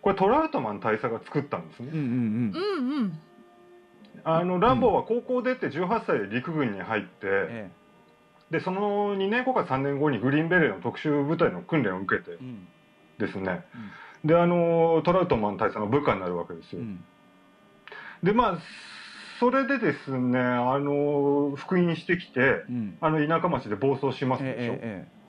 [0.00, 2.98] これトラウトマン大佐が作ったんですね、うんうんうん。
[2.98, 3.18] うん
[4.24, 7.70] あのランボーは高校出て18歳で陸軍に入って、え
[8.50, 12.68] でその2年後か3年後にグリーンベレーの特殊部隊の訓練を受けてえうん。
[13.18, 13.64] ですね、
[14.24, 17.04] であのトラウトマン大佐の部下になるわけですよ、うん。
[18.22, 18.58] でまあ
[19.42, 22.96] それでですねあの復員してきてうん。
[23.00, 25.22] あの田舎町で暴走しますでしょ、ええ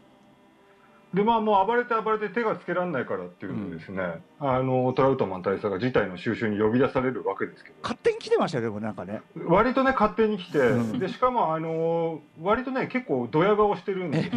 [1.16, 4.02] でまあもう暴れて暴れて手がつけられないからっていうのでですね、
[4.40, 7.76] あのトラウトマン大佐が事態の収拾に呼び出されるわけですけど。
[7.84, 9.22] 勝手に来てましたよでもなんかね。
[9.46, 11.00] 割とね勝手に来て、うん。
[11.00, 14.28] でしかもあの割とね結構ドヤ顔してるんで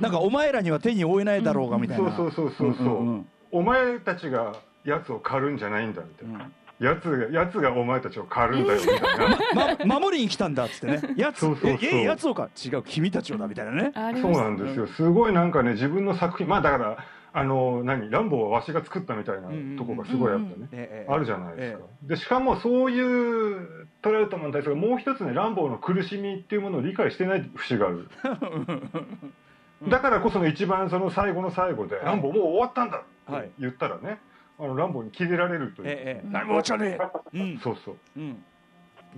[0.00, 2.16] なんかお前らには手に負えないだろうがみたいな。
[2.16, 9.84] そうそうそうそうそう、んんお前たちが奴を狩るんじゃないんだみたいな、うん奴が奴がお前たちを狩るんだよみたいな。
[9.86, 11.14] ま、守りに来たんだっつってね。
[11.16, 11.78] やつそうそうそう。
[11.82, 12.48] ええやつをか？
[12.64, 13.92] 違う君たちをだみたいなね。
[14.20, 14.86] そうなんですよ。
[14.86, 18.10] すごいなんかね自分の作品まあだからあの何？
[18.10, 28.08] ランボーはわしが作ったみたいなとこがすごいあったね、あるじゃないですか、でしかもそういうトラウトマン大佐がもう一つねランボーの苦しみっていうものを理解してない節がある、
[29.90, 32.04] だからこその一番その最後の最後で「い。
[32.04, 33.46] ランボーもう終わったんだ!」はい。
[33.46, 34.18] って言ったらね
[34.58, 36.98] あのランボーにキレられるという、ええ何もちゃね
[37.34, 37.38] え。
[37.38, 37.58] うん。
[37.62, 37.96] そうそう。
[38.16, 38.44] うん。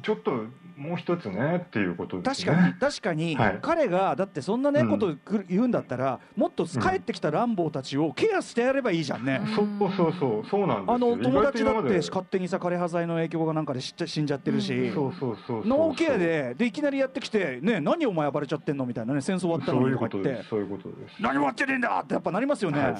[0.03, 0.31] ちょっと
[0.77, 2.53] もう一つねっていうことですね。
[2.53, 3.59] 確かに確かに、はい。
[3.61, 4.89] 彼がだってそんなね、うん。
[4.89, 5.17] こと
[5.49, 10.67] 言うんだったらもっと帰ってきた乱暴たちをケアしてやればいいじゃんね、そうそうそうそう。
[10.69, 10.95] なんですよ。
[10.95, 15.67] あの友達だって勝手にさ枯葉剤の影響がなんかで死んじゃってるし、うんそうそうそう。
[15.67, 21.21] ノーケアででいきなりやってきてね何お前暴れちゃってんのみたいなね戦争終わったのそういうことにとか言ってそういうことです。
[21.21, 22.97] 何もやってねえんだってやっぱなりますよね、はい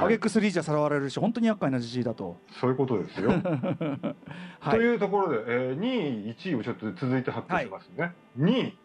[0.00, 3.30] アゲックスリーじゃさらわれるし本当に厄介なじじいだと、そういうことですよ。
[4.60, 8.78] はい、というところで、えー、2位1位をちょっと続いて発表しますね、2位。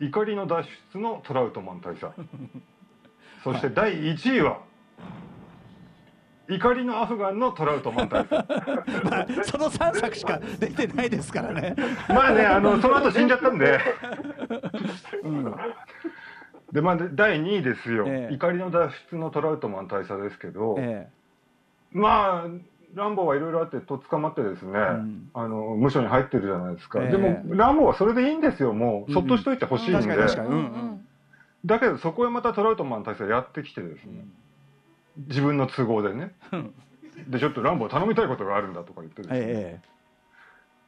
[0.00, 2.12] 怒りの脱出のトラウトマン大佐。
[3.42, 4.60] そして第1位は
[6.48, 8.32] 怒りのアフガンのトラウトマン大佐。
[9.04, 11.74] ま あその3作しか出てないですからね、
[12.08, 13.80] まあねあのその後死んじゃったんで。
[15.24, 15.54] うん
[16.72, 18.34] でまあで第2位ですよ、ええ。
[18.34, 21.08] 怒りの脱出のトラウトマン大佐ですけど、え
[21.92, 22.48] まあ
[22.94, 25.30] ランボーはいろいろあってとっ捕まってですね、ん。
[25.34, 27.10] あの無所に入ってるじゃないですか、ええ。
[27.10, 29.12] でもランボーはそれでいいんですよもう。
[29.12, 30.16] そっとしといてほしいんで、
[31.64, 34.24] だけどそこへまたトラウトマン大佐やってきてですえね、
[35.28, 36.34] 自分の都合でね。
[36.52, 36.74] うん。
[37.28, 39.80] でちょっとランボー頼みたいことがあるんだとか言ってですね、え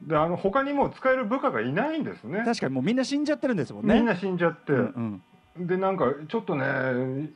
[0.01, 2.39] であの他にもう使える部下がいないんですね。
[2.41, 3.95] え確かにもうみんな死んじゃってるんですもんね。
[3.95, 5.23] みんな死んじゃって、うんうん
[5.57, 6.65] でなんかちょっとね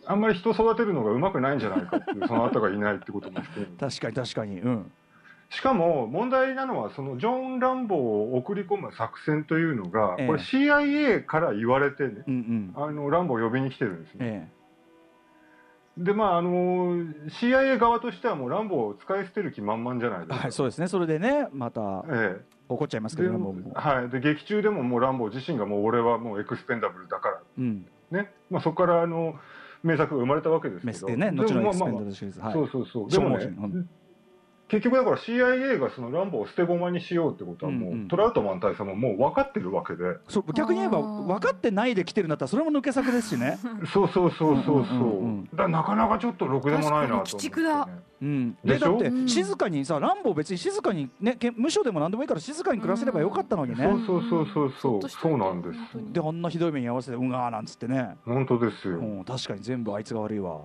[0.05, 3.77] あんまり人育てるのがうまくないんじゃないかっていう その後がいないってことも含めて。
[3.79, 4.59] 確かに確かに。
[4.59, 4.91] うん。
[5.49, 10.27] しかも問題なのはそのジョン・ランボーを送り込む作戦というのが、ええ。
[10.27, 12.83] これ CIA から言われてねうんうん。
[12.83, 14.57] あのランボーを呼びに来てるんですね、え
[15.97, 16.97] でまああの
[17.39, 20.87] CIA 側としてはもうランボーを使い捨てる気満々じゃないですか、はい、そうですね。
[20.87, 23.31] それでねまたえ怒っちゃいますけど
[23.73, 27.41] はい、で劇中でももうランボー自身がもう俺はもうエクスペンダブルだから。
[27.57, 29.35] うんね、まあ、そこからあの
[29.83, 31.17] 名作が生まれたわけですけど。
[31.17, 31.31] ね。
[31.31, 32.39] 後のエクスペンダまあブルシリーズ。
[32.39, 32.55] はい。
[32.55, 33.09] まあそうそうそう。
[33.09, 33.85] で消もね
[34.69, 38.07] 結局だから CIA がそのランボーを捨て駒にしようってことはもう、うんうん。
[38.07, 40.03] トラウトマン大佐ももう分かってるわけで。
[40.27, 43.57] そう逆に言えば分かってないで来てるんだったらそれも抜け作ですしね。
[43.93, 47.89] そうそうそうそうそう,、うんうんうんだからなかなかちょっとろくでもないなと思って、ね、確かに鬼畜だ。
[48.19, 48.89] うん、でしょ？
[48.89, 49.27] でだってうん。
[49.29, 54.97] 静かにさ、ランボー別に静かにねけ無償でも何でもいいから静かに暮らせればよかったのにね、そうそうそうそうそう。
[54.97, 55.29] そっとしといて。
[55.29, 55.77] そうなんです
[56.13, 60.61] であんなひどい目に合わせてうんがーなんつってね、本当ですよ、うん、確かに全部あいつが悪いわ、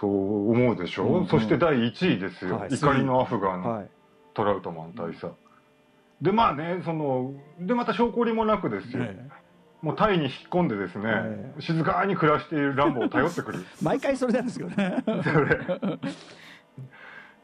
[0.00, 1.26] そう思うでしょ、うんうん。
[1.26, 2.74] そして第1位ですよ、はい。
[2.74, 3.90] 怒りのアフガン、はい。
[4.34, 5.32] トラウトマン大佐。
[6.20, 9.28] でまあねそのでまた証拠りもなくですよ、ね
[9.80, 13.64] もうタイに引っ込んでですね、え静かに暮らしているランボーを頼ってくる。
[13.80, 15.04] 毎回それなんですけどね。
[15.04, 15.60] それ。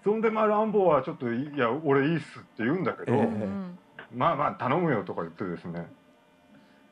[0.03, 3.21] そんでまあランボーはちょっとい「いや俺いいっす」って言うんだけど、ええ。
[3.21, 3.79] うん
[4.17, 5.87] まあまあ頼むよとか言ってですね。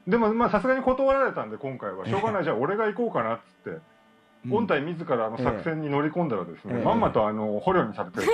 [0.07, 2.07] でもまあさすがに断られたんで今回は。
[2.07, 3.81] しょうがないじゃあ俺が行こうかなっつって
[4.49, 6.85] 本体自らあの作戦に乗り込んだらですね、ええ。
[6.85, 8.27] まんまとあの捕虜にされてる。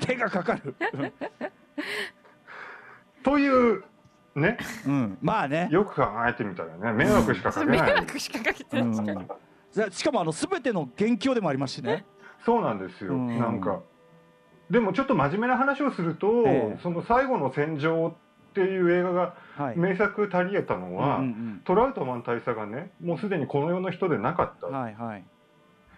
[0.06, 0.74] 手がかかる、
[3.22, 3.84] という
[4.34, 4.58] ね。
[4.86, 9.28] うん、まあね、よく考えてみたらね迷惑しかかけ迷ない、惑しかかけてうんない確かに
[9.70, 12.04] さしかもあの全ての元凶でもありますしね、
[12.44, 13.38] そうなんですよ、うん。
[13.38, 13.80] なんか。
[14.70, 16.78] でもちょっと真面目な話をすると、ええ。
[16.82, 18.27] その最後の戦場って
[18.60, 25.24] いう映画がはい、名作足りえたのは、うんうんトラウトマン大佐がねもうすでにこの世の人でなかった、うんはいはい、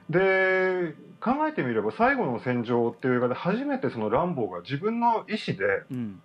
[0.08, 6.20] で考えてみれば「最後の戦場」っていう映画で初めてそのランボーが自分の意思でうん、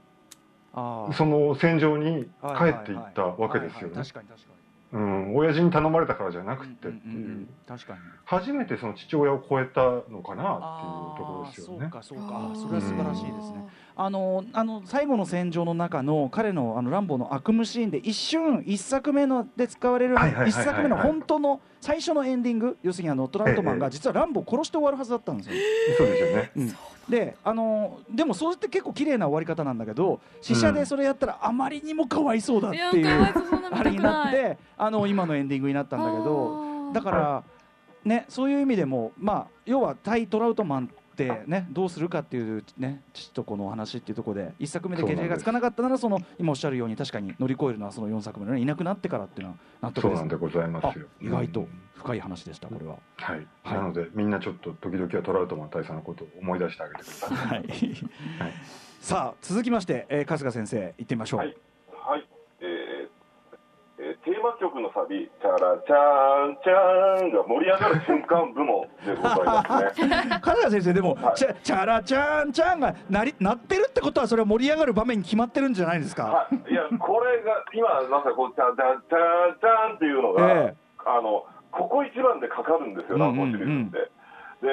[1.13, 3.95] その戦場にはい帰っていったわけですよね。
[3.95, 4.55] はいはい
[4.93, 6.91] うん親父に頼まれたからじゃなくてってう。
[6.91, 7.50] んうんうんういうん。
[7.67, 8.00] 確かに。
[8.26, 11.80] 初めてその父親を超えたのかなっていうところあですよね。
[11.80, 12.52] ーそうかそうか。
[12.56, 13.67] それは素晴らしいですね。
[13.98, 25.56] あのあの最後の戦場の中の彼のあのランボーの悪夢シーンで一瞬一作目ので使われる一作目の本当の最初のエンディング要するにあのトラウトマンええが実はランボーを殺して終わるはずだったんですよ。
[25.98, 26.52] そうですよね。
[26.58, 26.76] うん
[27.10, 33.36] であのでもそれって結構綺麗な終わり方なんだけど試写でそれやったらあまりにもかわいそうだっていう
[33.72, 37.44] あれになってあの今のエンディングになったんだけどだから、
[38.04, 40.89] ね、そういう意味でも、まあ、要は対トラウトマン
[41.23, 51.08] って、ね、どうするかっていう、ね、ちょっとこのお話っていうところで一作目で決定がつかなかったならその今おっしゃるように確かに乗り越えるのはその4作目の、ね、いなくなってからっていうのは納得です、そうなんでございまあすよ。
[51.21, 52.97] 意外とうん深い話でしたこれは。
[53.15, 53.78] はい、はい。
[53.78, 57.38] なのでみんなちょっと時々はトラウトマン大佐のことを思い出してあげてください。
[57.47, 57.65] はい。
[59.01, 61.39] さあ続きまして、えー、春日先生行ってみましょう。
[61.39, 61.58] はい。
[61.89, 62.28] はい、
[64.45, 70.10] マ曲のサビ「チャラチャンチャン」が盛り上がる瞬間部門でございますね。
[70.45, 76.23] 春日先生でも、はいチャチャラチャンチャンがなり鳴ってるってことはそれは盛り上がる場面に決まってるんじゃないですか？
[76.25, 79.17] はい、いやこれが今なんかこう「チャチャンチャ
[79.55, 84.12] ンチャン」っていうのが、ええあのここ一番でかかるんですよ、ランシリーズって。
[84.65, 84.71] で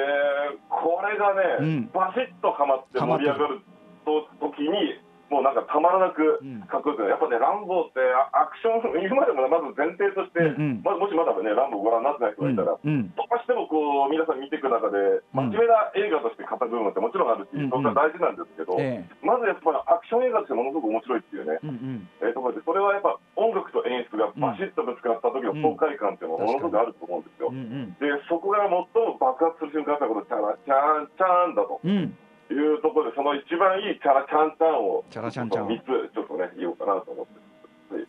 [0.69, 3.59] これがね、うんバシッとはまって盛り上がる
[4.05, 4.99] と時に
[5.33, 6.61] もうなんかたまらなくうん。
[6.69, 8.05] かっこよくてやっぱねランボーって
[8.37, 10.85] アクション言うまでもまず前提として、うんうん。
[10.85, 17.69] まずもしまだねランボーご覧になってない人がいたら、うんどうしてもこう皆さん見ていく中で真面目な映画として語る部分ってもちろんあるし、うんうん。
[17.73, 21.69] それは大事なんですけど、えまずやっぱりアクション映画としてものすごく面白いっていうね、えうん。
[21.69, 27.49] うんえーところでそれはやっぱ音楽と演出がバシッとぶつかった時の爽快感っていうのはものすごくあると思うんですよ。
[27.49, 27.97] うんうん。
[27.97, 31.81] でそこが最も爆発する瞬間がこのチャラチャンチャンだと。
[31.83, 32.15] うん
[32.51, 35.67] いうところでその一番いいチャラチャンチャンをチャラチャンチャン。
[35.67, 38.07] 3つちょっとね言おうかなと思って、はい、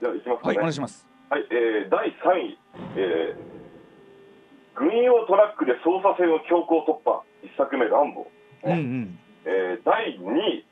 [0.00, 1.06] じゃあいきますかはいねお願いします。
[1.28, 2.58] はい、えー第3位、
[2.96, 3.52] えー
[4.74, 7.22] 軍用トラックで捜査線を強行突破。
[7.44, 9.18] 1作目「ランボー」うんうん。
[9.44, 10.64] えー第2位。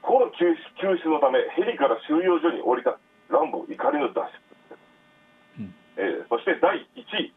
[0.00, 2.96] コロ救出救出のためヘリから収容所に降りた。
[3.28, 5.74] ランボー怒りの脱出、うん。
[5.98, 7.32] えーそして第1位。
[7.32, 7.35] 警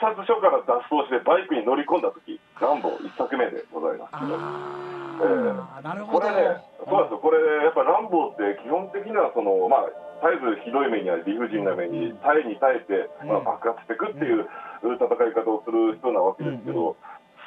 [0.00, 4.14] 察署から脱走してバイクに乗り込んだ時ランボー1作目でございます。
[4.14, 6.20] ああなるほど。
[6.20, 9.90] これね、そうなんですよ、これ、やっぱランボーって基本的にはその、まあ、
[10.22, 14.46] 絶えずひどい目にあり、理不尽な目に耐えに耐えて、まあ、爆発していくっていう
[14.82, 16.96] 戦い方をする人なわけですけど、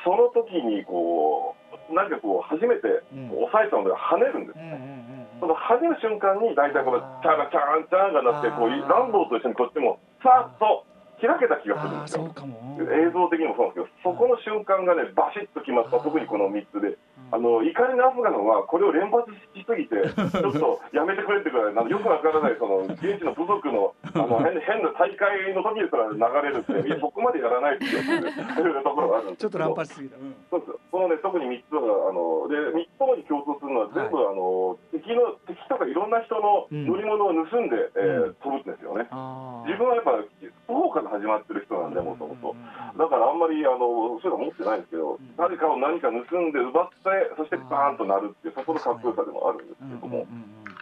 [0.04, 1.56] その時にこ
[1.90, 3.30] う、何かこう、初めてうん。
[3.30, 4.60] 抑えたので跳ねるんです。
[4.60, 4.76] うんうんう
[5.08, 5.12] ん
[5.42, 10.86] その跳ねる瞬間に大体このチャラチャンチャンがなってこうランボーと一緒にこっちもさっと
[11.28, 12.34] 開けた気がするんですよ。
[12.82, 16.98] 映像的にもそうなんですけどそこの瞬間がねバシッと決まった特にこの3つで。
[17.32, 30.36] あの怒りのアフガノはこれを連発しすぎて ちょっとやめてくれってくらいなんかよくわからないその現地の部族のあの 変変な大会の時ですら流れるってそこまでやらないっていうところがあるんですちょっと乱発しすぎた、うん。
[30.50, 39.08] そうですこのね特に3つはあので3つともに共通するのは全部、あの敵の敵とかいろんな人の乗り物を盗んで、えーうん飛ぶんですよね。
[39.68, 40.12] 自分はやっぱ
[41.12, 42.56] 始まってる人なんでもともと。
[42.98, 45.36] だからあんまりあのそういうの持ってないんですけど、ん。
[45.36, 50.26] 誰かを何か盗んで奪って、そしてバーンとなるっていう、そこのかっこよさでもあるんですけれども、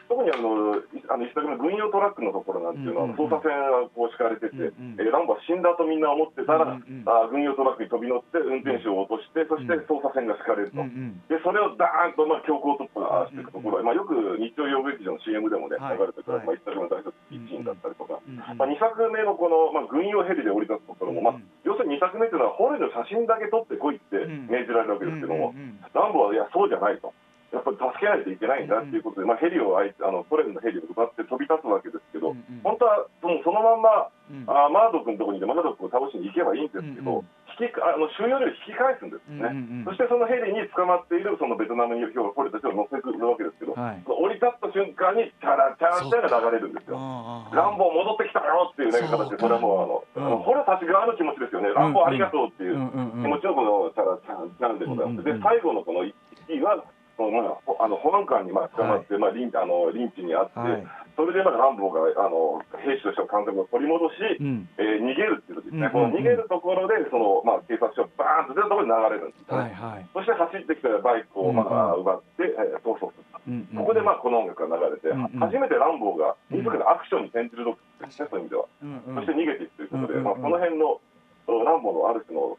[0.09, 10.81] 特にあのいあの一作目の軍用トラックのところなんていうのは、捜査線がこう敷かれてて、えーランボは死んだとみんな思ってたら、あー軍用トラックに飛び乗って、運転手を落として、そして捜査線が敷かれると。
[11.29, 15.97] でそれをダーンと、まあ、強行突破していくところ、まあ、よく日曜洋劇場の CM でもね、はい。
[15.97, 16.45] 流れてくる、はい。
[16.45, 18.17] まあ、一作目の大卒シーンだったりとか、
[18.57, 24.47] まあ、2作目のこの、まあ、軍用ヘリで降り立つところも、まあうん、要するに2作目というのは、捕虜の写真だけ撮ってこいってうん。
[24.49, 25.53] 命じられるわけですけども、
[25.93, 27.13] ランボはいや、そうじゃないと。
[27.51, 32.61] やっぱり助けないといけないんだっていうことで、まあ、ヘリをあいあのソ連のヘリを奪って飛び立つわけですけど、うんうん。
[32.61, 34.45] 本当はそのそのまんま、うん。
[34.45, 37.49] あーマード君のところにいてマード君を倒しに行けばいいんですけど、うんうん。
[37.57, 39.97] 引きあの収容量を引き返すんですね、うんうんうん。
[39.97, 44.05] そしてそのヘリに捕まっているそのベトナムに捕虜たちを乗せてるわけですけど、はい。
[44.05, 47.01] 降り立った瞬間にチャラチャラチャラが流れるんですよ。
[47.01, 50.45] あーランボー戻ってきたよっていう、ね、形で、それはもうあの、うん。
[50.45, 55.25] 捕虜たち側の気持ちですよね、ランボーありがとうっていう気持ちのこのチャラチャラチャラでございます。
[55.25, 56.13] で、最後のこの1
[56.53, 60.87] 位は、そのまあ、ほあの保安官にまあ捕まって、まあ、リンあのリンチにあって、はい。
[61.19, 64.69] それでまあランボーがあの兵士としての感覚を取り戻し、うん。
[64.79, 69.59] えー逃げるっていう時ですね、この逃げるところで、そのまあ、警察署がバーンと出たところに流れるんですよ。
[69.59, 69.63] ね。
[69.63, 70.07] はいはい。
[70.13, 73.27] そして走ってきたバイクをまあうん奪って、えー逃走する。
[73.47, 78.65] うんうんここでまあこの音楽が流れて、うんうん初めてランボーが自らアクションに転じるとですね、そういう意味では。
[78.83, 79.15] うんうん。
[79.19, 81.01] そして逃げていくということで、うんうんまあ、この辺の
[81.49, 82.55] ランボーのある種の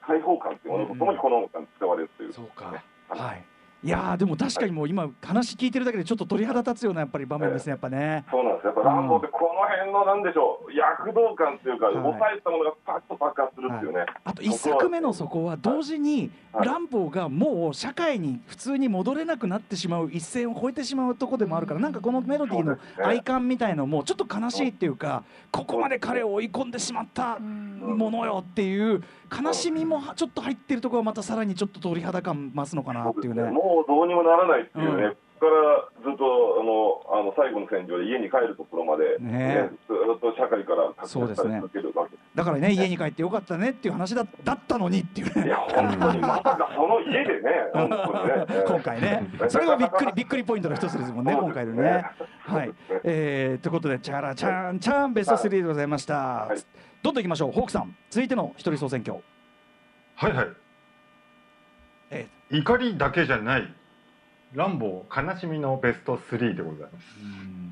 [0.00, 2.32] 解放感というものとともにこの音楽が使われるという。
[2.32, 2.72] そうか。
[3.08, 3.44] はい
[3.84, 8.24] いやーでも確かにもう今話聞いてるだけでちょっと鳥肌立つようなやっぱり場面ですねやっぱね。
[8.28, 16.66] そうなんですやっぱランボーってこの辺のなんでしょう躍動感というか、はい抑えたものがパッと爆発するっていうね、あと一作目のそこは同時にはい。
[16.66, 33.42] ランボーがもう社会に普通に戻れなくなってしまう一線を越えてしまうところでもあるからなんかこのメロディーの愛感みたいのもちょっと悲しいっていうかここまで彼を追い込んでしまったものよっていう悲しみもちょっと入ってるところはまたさらにちょっと鳥肌感増すのかなっていうね。
[33.44, 35.10] もうどうにもならないっていうね、うん。
[35.10, 36.24] ここからずっと
[36.60, 45.46] あのあの最後の戦場で家に帰るところまで、ねずっと社会からそうですね続けるわけですだからね家に帰ってよかったねっていう話だだったのにっていうね。
[45.46, 48.62] いや、本当にまさかその家でね、本当にね。
[48.66, 49.22] 今回ね。
[49.48, 51.36] それがびっくりびっくりポイントの一つですもんね。
[51.38, 52.04] 今回のね。
[52.48, 52.72] はい、
[53.04, 56.58] えー、ということでチャラチャンチャンベスト3でございました、はい。
[57.02, 57.52] どんどんいきましょう。
[57.52, 59.18] ホークさん続いての一人総選挙。
[60.14, 60.46] はいはい。
[62.10, 63.74] え怒りだけじゃない。
[64.54, 67.04] ランボー悲しみのベスト3でございます。
[67.20, 67.68] ーうん。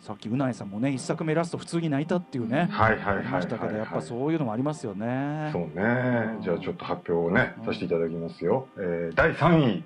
[0.00, 5.50] さっきうないさんもね一作目ラスト普通に泣いたっていうね、はいはいはいましたけどやっぱそういうのもありますよね。
[5.52, 6.38] そうね。
[6.42, 9.84] じゃあちょっと発表をねさせていただきますよ、えー第3位、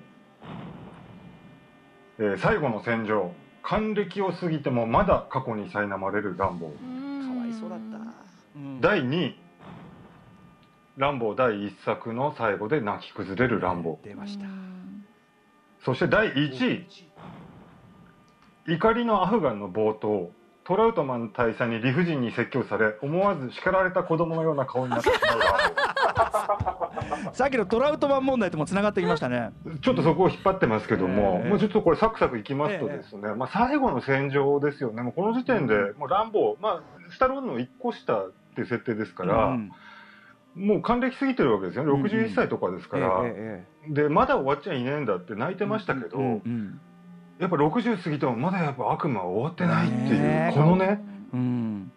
[2.19, 3.31] えー最後の戦場
[3.63, 7.33] 還暦を過ぎてもまだ過去に苛まれるランボー。
[7.33, 7.97] かわいそうだった、
[8.55, 8.81] うん。
[8.81, 9.35] 第2位
[10.97, 14.07] ランボー第1作の最後で泣き崩れるランボー。
[14.07, 14.45] 出ました。
[15.83, 16.87] そして第1位
[18.67, 20.31] 怒りのアフガンの冒頭
[20.71, 25.35] トラウトマン大佐に理不尽に説教され思わず叱られた子供のような顔になってしま
[27.33, 27.35] う。
[27.35, 29.51] さっきのトラウトマン問題ともつながってきましたね。
[29.81, 31.49] ちょっとそこを引っ張ってますけども、ええ。
[31.49, 35.01] もうちょっとこれサクサクいきますとですね、まあ、最後の戦場ですよね。
[35.01, 39.71] もうこの時点でもうランボー、まあ、スタローンの1個下っていう設定ですから、うん
[40.53, 41.91] もう還暦過ぎてるわけですよね。
[41.93, 46.41] 61歳とかですから、ええでまだ終わっちゃいねえんだって泣いてましたけど、
[47.41, 51.01] やっぱ60過ぎてもまだやっぱ悪魔は終わってないっていう、このね
[51.33, 51.91] うん。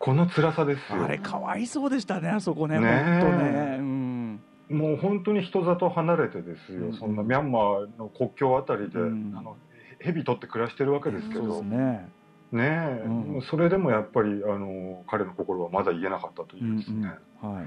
[0.00, 1.04] この辛さですよ。
[1.04, 3.20] あれかわいそうでしたねあそこねねえ。
[3.22, 3.76] 本当ね。
[3.78, 4.40] うん。
[4.70, 6.94] もう本当に人里離れてですよ、うん。
[6.94, 9.34] そんなミャンマーの国境あたりで、うん。
[9.36, 9.56] あの
[10.00, 12.08] 蛇取って暮らしてるわけですけど、すね。
[12.50, 13.42] ねえ、うん。
[13.48, 17.06] それでもやっぱりあの彼の心はまだ言えなかったというですね、
[17.40, 17.66] はい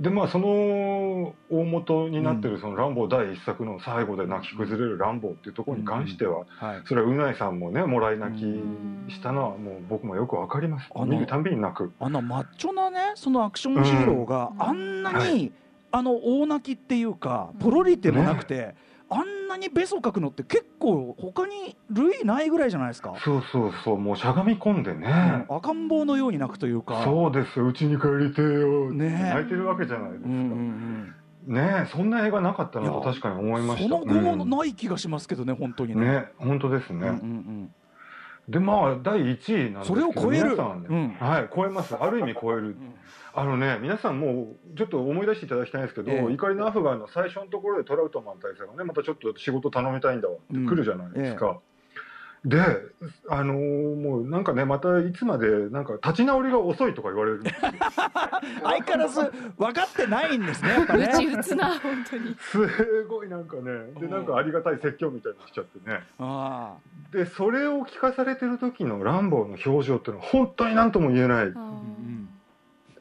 [0.00, 6.82] でまあその大元になってるその「ランボー」第一作の最後で泣き崩れる「ランボー」っていうところに関しては、はい。
[6.86, 10.88] それはうないさんもねもらい泣きしたのはもう僕もよくわかります。
[10.94, 11.92] あの見るたんびに泣く。
[12.00, 15.52] あのマッチョなねそのアクションヒーローがうんあんなに、はい。
[15.92, 18.74] あの大泣きっていうかポロリでもなくて、
[19.12, 27.02] あんなにベソ書くのって結構他に類ないぐらいじゃないですか、そうそうそうもうしゃがみ込んでね、赤ん坊のように泣くというか。
[27.04, 29.34] そうですうちに帰りてえよ、ねえ。
[29.34, 31.14] 泣いてるわけじゃないですか、うんうん
[31.46, 31.54] うん。
[31.54, 33.88] ねえそんな映画なかったなと確かに思いました。
[33.88, 36.06] その後もない気がしますけどね本当にね。
[36.06, 37.74] ね本当ですね、うんうんうん
[38.48, 40.50] でまあ第1位なんですけどそれを超える。
[40.50, 41.08] 皆さんね、うん。
[41.10, 41.94] はい超えます。
[41.94, 42.76] ある意味超える。
[43.34, 46.32] あのね皆さんもうちょっと思い出していただきたいんですけど、ええ。
[46.32, 50.66] 怒りのアフガンの最初のところでトラウトマン大佐がねまたちょっと仕事頼みたいんだわってうん。
[50.66, 51.60] 来るじゃないですか、
[52.44, 52.58] で
[53.28, 57.70] あのーもうなんかねまたいつまでなんか立ち直りが遅いとか言われるんですよ。
[58.62, 59.20] 相変わらず
[59.56, 61.10] 分かってないんですねやっぱね。
[61.12, 62.36] うち打つな本当に。
[62.40, 63.62] すごいなんかね
[64.00, 66.00] でなんかありがたい説教みたいにしちゃってね。
[66.18, 66.74] あ
[67.12, 71.52] でそれを聞かされてる時のランボーの表情っていうのは本当に何とも言えない。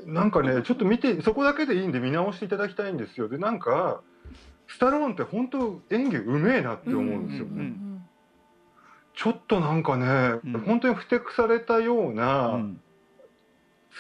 [0.06, 3.28] なんかねちょっと見てそこだけでいいんで見直していただきたいんですよ。
[3.28, 4.02] でなんか
[4.68, 7.91] スタローンって本当演技うめえなって思うんですよね、うんうん
[9.22, 10.62] ちょっとなんかね、うん。
[10.62, 12.82] 本当にふてくされたような、うん。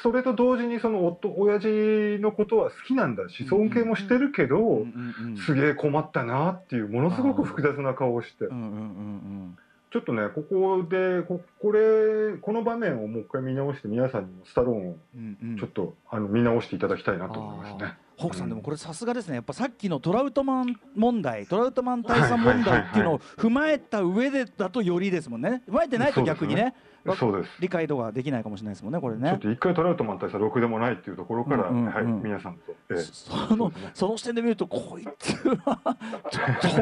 [0.02, 9.58] それと同時にその夫親父のことは好きなんだし尊敬もしてるけど、うんうんうんすげえ困ったなっていうものすごく複雑な顔をして、うんうんうん。
[9.92, 15.58] ちょっとねここでここれこの場面をもう一回見直して皆さんにもスタローンをうんうん。
[15.58, 17.94] ちょっと、あの見直していただきたいなと思いますね。
[18.22, 19.36] ホークさんでもこれさすがですね。
[19.36, 25.64] やっぱさっきのトラウトマン問題トラウトマン大佐問題っていうのを踏まえた上でだとよりですもんね。
[25.68, 26.64] 踏まえてないと逆にね。
[26.64, 26.70] わ
[27.18, 27.52] そうです。
[27.60, 29.30] 理解度ができないかもしれないですもんねこれね。
[29.30, 32.98] ちょっと一回トラウトマン大佐ろくでもないっていうところから、はい、皆さんと、ええ。
[32.98, 35.34] そのその視点で見るとこいつ
[35.66, 35.98] は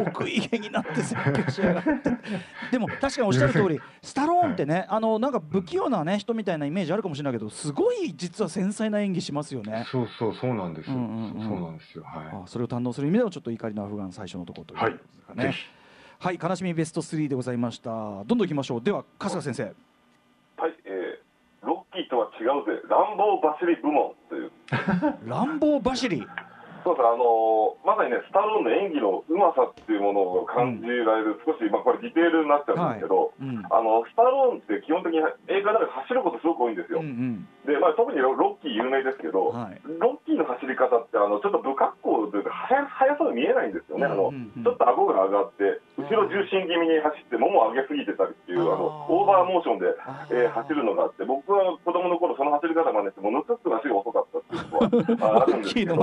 [0.06, 1.14] 得意げになってし
[1.62, 2.12] やがって。
[2.72, 9.86] でも確かにおっしゃる通りスタローンってねあのなんか不器用な、ね、人みたいなイメージあるかもしれないけどすごい実は繊細な演技しますよね。
[9.92, 12.04] そうそうそうなんですそうなんですよ。
[12.04, 15.44] はあそれを堪能する意味ではちょっと怒りのアフガン最初のところということですかい、ね。
[15.44, 15.80] ぜひ。
[16.20, 17.90] はい、悲しみベスト3でございました。
[17.90, 18.82] どんどん行きましょう。
[18.82, 19.89] では春日先生。
[22.10, 24.52] とは違うぜ、乱暴走り部門という、
[25.30, 26.26] 乱暴走り？
[26.84, 33.66] そうですね、あのーまさにね、スタローンの演技のうまさっていうものを感じられる、少し、まあ、これ、ディテールになっちゃうんですけど、うん。
[33.70, 37.00] あのスタローンって基本的に映画の中で走ることすごく多いんですよ。
[37.00, 37.48] うんうん。
[37.66, 39.82] で、まあ、特にロロッキー有名ですけど、はい。
[39.86, 44.52] ロッキーの走り方ってあのちょっと不格好というか速速そうに見えないんですよね、あのうんうん。
[44.58, 49.86] うんちょっと顎が上がって後ろ重心気味に走ってももを上げすぎてたりっていうあのオーバーモーションで、
[50.32, 55.96] えー走るのがあって僕は子供の頃その走り方真似してものすごく足が遅かったっていうのは ああるんですけど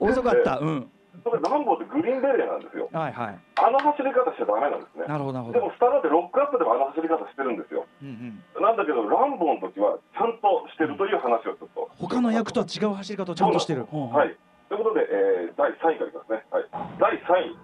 [0.00, 0.58] 遅かった。
[0.58, 0.90] うん。
[1.24, 3.38] それランボーってグリーンベレーなんですよはいはい。
[3.58, 5.58] あの走り方しちゃダメなんですねなるほどなるほど。
[5.58, 8.62] でもスタローンってロックアップでもあの走り方してるんですようんうん。
[8.62, 13.88] なんだけどランボーの時はちゃんとしてるという話をちょっと他の役とは違う走り方をちゃんとしてる。
[13.90, 14.36] うんうんはい。
[14.68, 16.44] ということで、えー第3位からいきますね。
[16.52, 16.64] はい。
[17.00, 17.56] 第3位。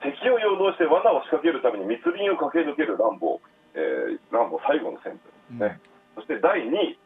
[0.00, 3.40] 敵を誘導して罠を仕掛けるために密林を駆け抜けるランボー、
[3.74, 5.80] えーランボー最後の戦闘ですね。
[6.16, 6.98] そして第2位。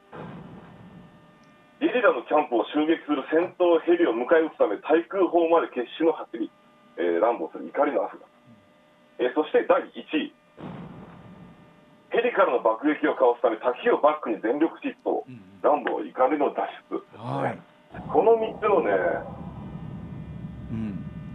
[1.82, 6.46] ゲリラのキャンプを襲撃する戦闘ヘリを迎え撃つため対空砲まで決死の走り、
[6.94, 8.22] えー乱暴する怒りのアフ
[9.18, 10.30] ガン、えーそして第1位
[12.14, 17.58] ヘリからの爆撃をかわすため滝をバックに全力疾走うん乱暴怒りの脱出、はい。
[18.10, 19.51] この3つのねうん。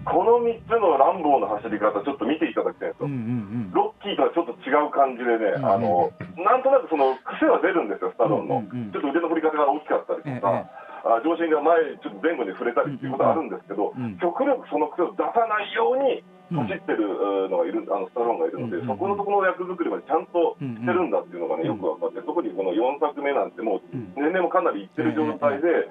[0.07, 3.71] この3つの乱暴の走り方ちょっと見ていただきたいんですよ、うんうん。
[3.75, 8.91] ロッキーとはちょっと違う感じでね、うんあのなんとなくその癖は出るんですよ、スタローンの、うんうんうん。
[8.93, 10.69] ちょっと腕の振り方が大きかったりとええか、
[11.03, 14.17] あ上心が前、ちょっと前後に触れたりっていうことはあるんですけど、うんうん。
[14.19, 18.95] 極力その癖を出さないようにうん走ってるのがいる、あのスタローンがいるので、うんうんうん。
[18.95, 24.13] そこのところの役作りまでちゃんとしてるんだっていうのがね、よく分かって、特にこの4作目なんて、もううん。
[24.15, 25.89] 年齢もかなりいってる状態で、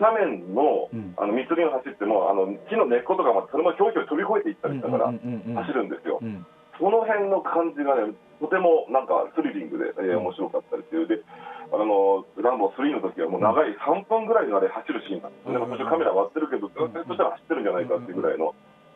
[0.00, 1.14] 斜面のうん。
[1.16, 6.18] あの密林を走っても、あの木の根っことかまでそのままひょいひょい飛び越えていったりしながら走るんですよ。
[6.20, 6.46] うん。
[6.78, 11.24] その辺の感じがね、とてもなんかスリリングで、えー面白かったりっていう、で、
[11.72, 18.54] あのランボー3の時はもう長い3分ぐらいのあれ走るシーンなんで途中カメラ割ってるけど、ずっとしたら走ってるんじゃないかっていうぐらいの、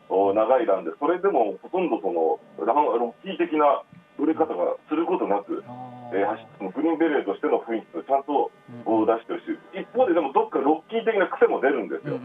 [0.09, 3.81] お長いランで、それでもほとんどそのランロッキー的な
[4.19, 5.63] 売れ方がすることなく、
[6.11, 8.51] えー走ってそのグリーンベレーとしての雰囲気をちゃんと
[8.83, 12.19] 出してるし、一方ででもどっかロッキー的な癖も出るんですよ。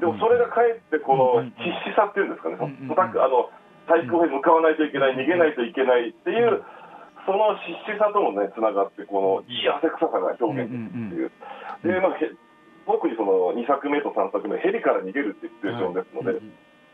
[0.00, 2.64] でもそれがかえってこの必死さっていうんですかね、あ
[3.28, 3.50] の
[3.86, 6.64] 対空砲に向かわないといけない、逃げないといけないっていう、
[7.24, 11.32] その必死さともね、つながって、このいい汗臭さが表現できるっ
[11.82, 12.30] ていう、でまあ、へ
[12.86, 16.38] 特にその2作目と3作目、ヘリから逃げるっていうシチュエーションですので、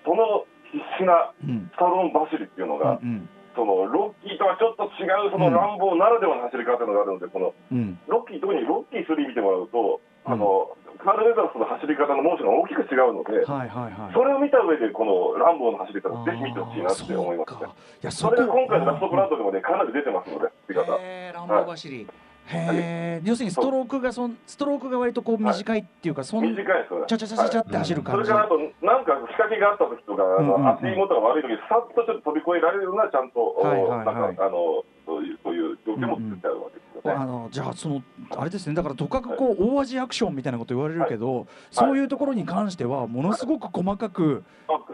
[0.04, 1.70] その必死なうん。
[1.72, 7.98] スタローン走りっていうのが、うんそのロッキーとはちょっと違う、その乱暴ならではの走り方があるので、このうん。
[8.08, 14.14] ロッキー、特にロッキー3見てもらうと、あの、カール・レザースの走り方のモーションが大きく違うので、はいはいはい。
[14.14, 17.58] それを見た上で、このランボーの走り方をぜひ見てほしいなって思いますね。
[17.58, 17.68] そい
[18.02, 20.96] やそれが今回のラストブランドでもね、かなり出てますので、走り方。
[21.00, 22.06] へーランボー走り、
[22.46, 27.06] へえ要するにストロークがそんストロークが割とこう短いっていうか、そん短いですよね。
[27.06, 30.62] ちゃちゃちゃちゃちゃって走るそ感じ、れからあと、なんか仕掛けがあった時とか、うんうん。
[30.62, 34.06] が悪い時さっとちょっと飛び越えられるような、ちゃんと、はいはいはい。
[34.06, 36.91] なんか、あの、そういう、そういう状況も作ってあるわけです。
[36.91, 36.91] よね。
[37.04, 38.02] あのじゃあその
[38.36, 38.74] あれですね。
[38.74, 44.44] だからとかくこう大味アクションみたいなこと言われるけど、そういうところに関してはものすごく細かく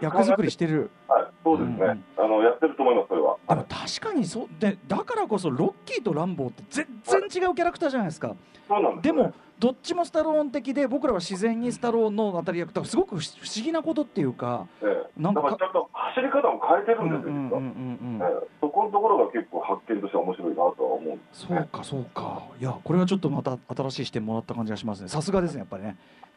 [0.01, 0.91] 役作りしてる。
[1.09, 2.05] はい、そうですね、うんうん。
[2.17, 3.37] あの、やってると思います、それは。
[3.49, 4.49] でも確かにそう。
[4.59, 8.35] でだからこそロッキーとランボーって全然違うキャラクターじゃないですか。
[8.67, 9.03] そうなんでね。
[9.03, 15.09] でもどっちもスタローン的で僕らは自然にスタローンの当たり役とすごく不思議なことっていうかええ。
[15.21, 22.43] なんかちゃんと走り方も変えてるうんんですよ、そこのところが結構発見としては面白いなとは思うんですそうかそうか。
[22.61, 25.09] いやこれはちょっとまた新しい視点もらった感じがしますね。
[25.09, 25.97] さすがですねやっぱりね。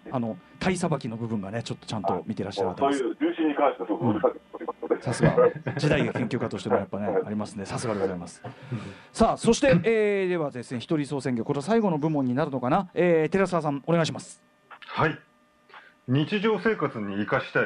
[0.09, 4.13] あの体さばきの部分がねちょっとちゃんと見てらっしゃるそういう重心に関してはすご
[5.01, 5.35] さすが。
[5.77, 7.65] 時代劇研究家としてもやっぱねありますね。
[7.65, 8.41] さすがでございます。
[9.11, 14.41] さあそして、えー、ではですね一人総選挙これは最後の部門になるのかな、えー、寺澤さんお願いします。
[14.79, 15.19] はい。
[16.07, 17.65] 日常生活に生かしたい。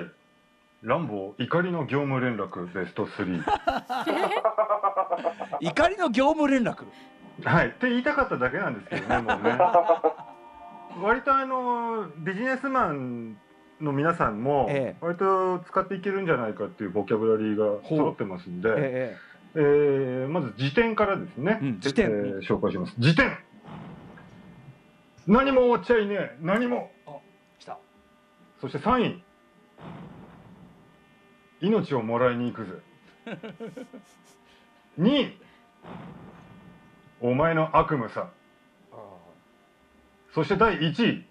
[0.82, 3.44] ランボー怒りの業務連絡ベスト3
[5.62, 6.86] 怒りの業務連絡？
[7.44, 7.68] はい。
[7.68, 9.58] って言いたかっただけなんですけどね もうね。
[11.02, 13.38] 割とあのビジネスマン
[13.82, 14.98] の皆さんもええ。
[15.02, 19.18] 割と使っていけるんじゃないかっていうボキャブラリーが揃ってますんで、え
[19.56, 22.06] えーまず辞典からですね、うん辞典。
[22.06, 22.96] えー紹介します。
[23.00, 23.38] 辞典。
[25.28, 26.38] 何も終わっちゃいねえ。
[26.42, 26.92] 何も。
[28.62, 29.22] そして3
[31.62, 32.72] 位命をもらいに行くぜ。
[35.00, 35.38] 2位
[37.22, 38.30] お前の悪夢さ。
[40.34, 41.26] そして第1位。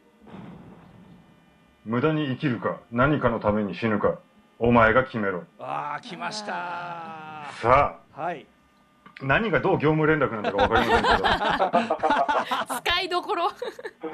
[1.85, 4.19] 無駄に生きるか何かのために死ぬか
[4.59, 5.45] お前が決めろ。
[5.59, 7.51] あー来ました。
[7.61, 8.47] さはい。
[9.21, 11.23] あ何がどう業務連絡なんだか分かりませんけ
[12.69, 12.81] ど。
[12.81, 13.51] 使いどころ。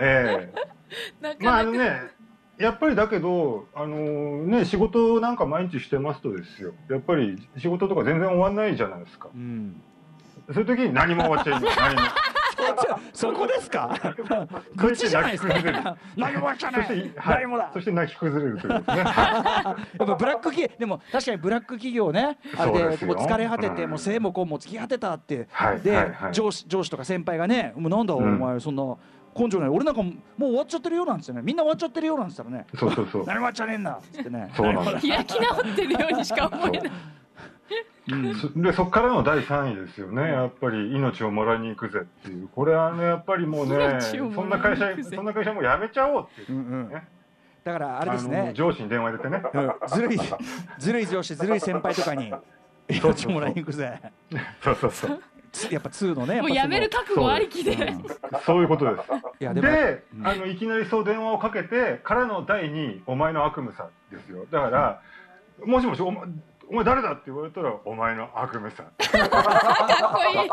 [0.00, 0.54] ええ。
[1.22, 1.36] なか。
[1.40, 2.10] まああのね
[2.58, 6.74] やっぱりだけどあのね仕事なんか毎日してますとですよ。
[6.88, 9.28] やっぱり仕事とか全然終わんないじゃないですか。
[9.32, 9.80] うん
[10.52, 12.02] そういう時に何も終わっちゃいない 何も。
[13.12, 13.94] そこですか？
[14.02, 14.14] そ
[14.76, 17.36] 愚痴じゃないですか何もしたそして、ねはい。
[17.42, 17.70] 何もだ。
[17.72, 18.96] そして泣き崩れるというですね。
[19.02, 22.38] やっぱブラック企業でも確かにブラック企業ね。
[22.56, 23.14] あれですよ。
[23.14, 23.90] でもう疲れ果てて、うん。
[23.90, 28.38] もう生も子も尽き果てたって、はいで、上司上司とか先輩がねもうなんだおうん。
[28.38, 28.82] 前そんな
[29.36, 29.68] 根性ない。
[29.68, 31.40] 俺なんかももう終わっちゃってるよなんつってね。
[31.42, 32.66] みんな終わっちゃってるよなんつったらね。
[32.76, 33.24] そうそうそう。
[33.26, 33.90] 何も終わっちゃねえんだ。
[33.92, 34.50] っつってね。
[34.54, 35.08] そうな開き
[35.40, 36.92] 直ってるようにしか思えない
[38.12, 38.34] うん。
[38.34, 40.22] そでそこからの第3位ですよね。
[40.22, 42.48] やっぱり命をもらいに行くぜっていう。
[42.48, 46.54] これはねやっぱりもうねそんな会社そんな会社もうやめちゃおうってう。
[46.54, 46.88] んうん。
[46.88, 47.06] ね。
[47.64, 49.42] だからあれですのね上司に電話入れてね。
[49.52, 49.88] うん。
[49.88, 50.18] ずるい
[50.78, 52.30] ずるい上司ずるい先輩とかに
[53.00, 54.00] そう命もらいに行くぜ。
[54.62, 55.22] そうそうそう。
[55.52, 58.04] つやっぱ2のねもうやめる覚悟ありきで、うん
[58.46, 59.08] そういうことです。
[59.40, 60.26] いやでもで、うん。
[60.26, 64.46] あのいきなりそう電話をかけてからの第2位お前の悪夢さですよ。
[64.50, 65.02] だから、
[65.64, 66.24] もしもしお前
[66.70, 67.12] お前誰だ？
[67.12, 68.92] って言われたらお前の悪夢さかっ
[70.12, 70.50] こいい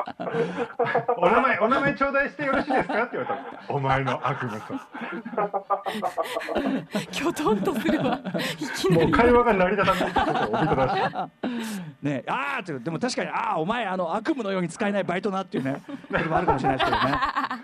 [1.17, 3.03] お名前お名前頂戴してよろしいですか？
[3.03, 4.65] って言われたらお前の悪夢さ
[7.11, 8.19] きょとんとするわ
[8.89, 11.29] もう会話が成り立たない
[12.01, 15.83] ねああってでも確かにああお前あの悪夢のように使えないバイトなっていうね。
[16.09, 17.19] それもあるかもしれないですけどね。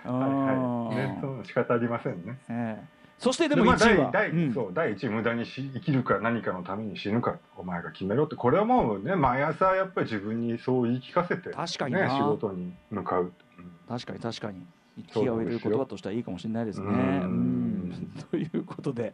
[0.05, 1.07] うんはいはい。
[1.07, 2.37] ねそう仕方ありませんね。
[2.49, 4.53] ええそしてでもまあ1位は、第第うん。
[4.53, 13.71] そう第1位無駄にし生きるか何かのために死ぬかお前が決めろってこれはもうね毎朝やっぱり自分にそう言い聞かせて確かに仕事に向かう、うん。
[13.87, 14.65] 確かに確かに。
[15.11, 16.87] そう気を入れる言葉としてはいいかもしれないですね。
[16.87, 16.93] うん。
[16.93, 17.72] うん
[18.31, 19.13] ということで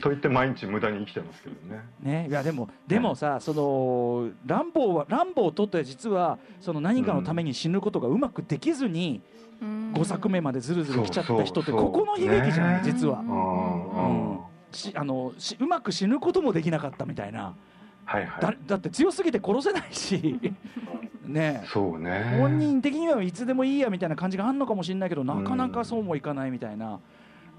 [0.00, 1.82] と言って毎日無駄に生きてますけどね。
[2.00, 9.20] ね、いやでもでもさ、そのランボーはランボーをとって実はその何かのために死ぬことがうまくできずに
[9.60, 12.92] 5作目までずるずる来ちゃった人ってここの悲劇じゃない、ね。
[12.92, 13.20] 実は。
[13.20, 13.22] う。
[13.22, 14.40] うんうん。
[14.72, 17.54] しあのしうまく死ぬこともできなかったみたいな。
[18.04, 18.42] はいはい。
[18.42, 20.38] だだって強すぎて殺せないし。
[21.24, 21.62] ね。
[21.64, 22.36] えそうね。
[22.38, 27.00] 本人的にはいつでもいいやみたいな感じがあるのかもしれないけどなかなかそうもいかないみたいな。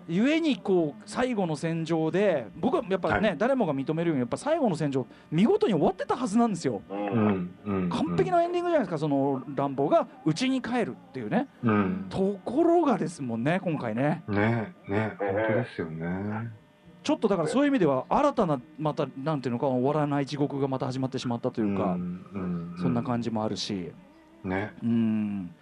[0.08, 3.38] ゆえにこう最後の戦場で僕はやっぱね、はい。
[3.38, 6.82] 誰もが認めるようにやっぱ最後の戦場見事に終わってたはずなんですよ。
[6.90, 7.90] うん。
[7.90, 10.08] 完璧なエンディングじゃないですかその乱暴が。
[10.26, 11.48] 家に帰るっていうね。
[11.64, 12.06] うん。
[12.10, 14.24] ところがですもんね今回ね。
[14.28, 16.52] ねね本当ですよね。
[17.02, 21.98] ちょっとだからそういう意味では新たなまたなんていうのか終わらない地獄がまた始まってしまったというか、
[22.82, 23.92] そんな感じもあるし。
[24.44, 24.74] ね。
[24.84, 25.56] うん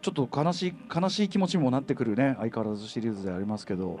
[0.00, 4.00] ちょっと悲しい悲しい気持ちにもなってくるね相変わらずシリーズでありますけど。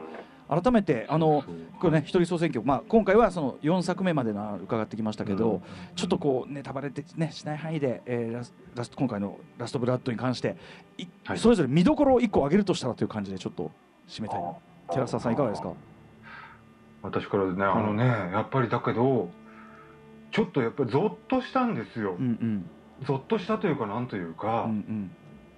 [0.50, 1.44] 改めてあの
[1.78, 5.60] これね一人総選挙、まあ、今回はその4作目までな伺ってきましたけど、
[5.94, 10.56] ちょっとこうネタバレってねしない範囲で、えーラスラスト今回の「ラストブラッド」に関して
[10.96, 11.38] いはい。
[11.38, 13.70] それぞれ見どころを1個挙げるとしたらという感じでちょっと
[14.08, 14.42] 締めたい。
[14.42, 14.54] な
[14.90, 15.74] 寺澤さんいかがですか？
[17.02, 19.28] 私からねあのねやっぱりだけど
[20.30, 22.70] ちょっとやっぱりゾッとしたんですよ、うんうん。
[23.04, 25.10] ゾッとしたというかなんというか、うんうん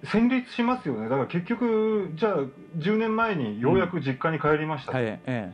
[0.03, 1.09] 戦慄しますよね。
[1.09, 2.37] だから結局じゃあ
[2.77, 5.53] 10年前にようやく実家に帰りました、はいええ。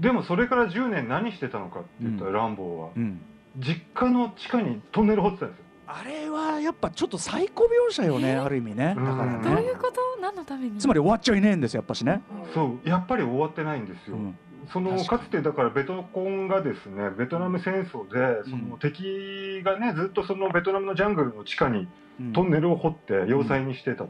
[0.00, 2.34] でもそれから10年何してたのかって言ったら、うん。
[2.34, 2.88] ランボーは。
[2.96, 3.20] うん。
[3.58, 5.64] 実家の地下にトンネル掘ってたんですよ。
[5.86, 8.94] あれはやっぱちょっとサイコ描写よね、ある意味ね。
[8.94, 10.00] だからうんどうねいうこと？
[10.20, 10.78] 何のために？
[10.78, 12.20] つまり終わっちゃいねえんですよやっぱしね、
[12.52, 12.88] そう。
[12.88, 14.38] やっぱり終わってないんですよ、うん
[14.72, 21.88] その確かかつてだからベトコンがですねベトナム戦争でその敵がねずっとそのベトナムのジャングルの地下に
[22.20, 22.32] うん。
[22.32, 24.06] トンネルを掘って要塞にしてた、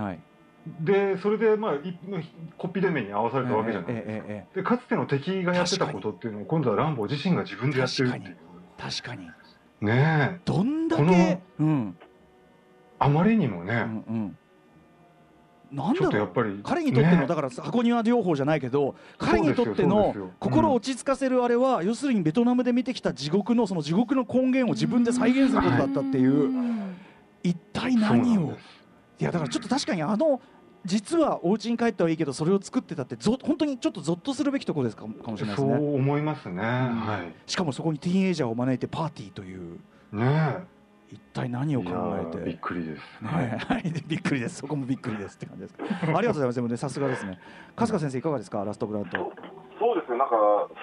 [0.00, 0.20] はい。
[0.80, 1.98] でそれでまあい
[2.58, 8.36] こっぴどめに合わされたわけじゃない、ええええええでかつての敵がやってたことっていうのを今度はランボー自身が自分でやってるっていう。
[8.78, 9.26] 確かに。
[9.80, 10.40] ねえ。
[10.44, 11.96] どんだこけのうん。
[12.98, 14.38] あまりにもね、うんうん
[15.72, 16.14] なんだろう。
[16.14, 17.26] やっぱり彼にとってのね。
[17.26, 26.50] だから箱庭療法じゃないけど彼にとっての心を落ち着かせるあれは要するにベトナムで見てきた地獄のその地獄の根源を自分で再現することだったっていう
[27.42, 28.52] 一体何を？
[29.18, 30.40] いやだからちょっと確かにあの
[30.84, 39.78] 実はお家に帰ったはいいけどそれを作ってたってぞ本当にちょっとゾッとするべきところですかかもしれないですそうね思いますね、はしかもそこにティーンエイジャーを招いてパーティーという。
[40.12, 40.56] いね
[41.12, 42.42] 一体何えを考えて？
[42.42, 44.56] びっくりです、ねはい、でびっくりです。
[44.56, 45.84] そこもびっくりですって感じですか？
[45.84, 46.56] ありがとうございます。
[46.56, 47.38] でもね、さすがですね。
[47.76, 49.32] 春日先生いかがですか、ラストブラッド。
[49.78, 50.36] そうですね、なんか、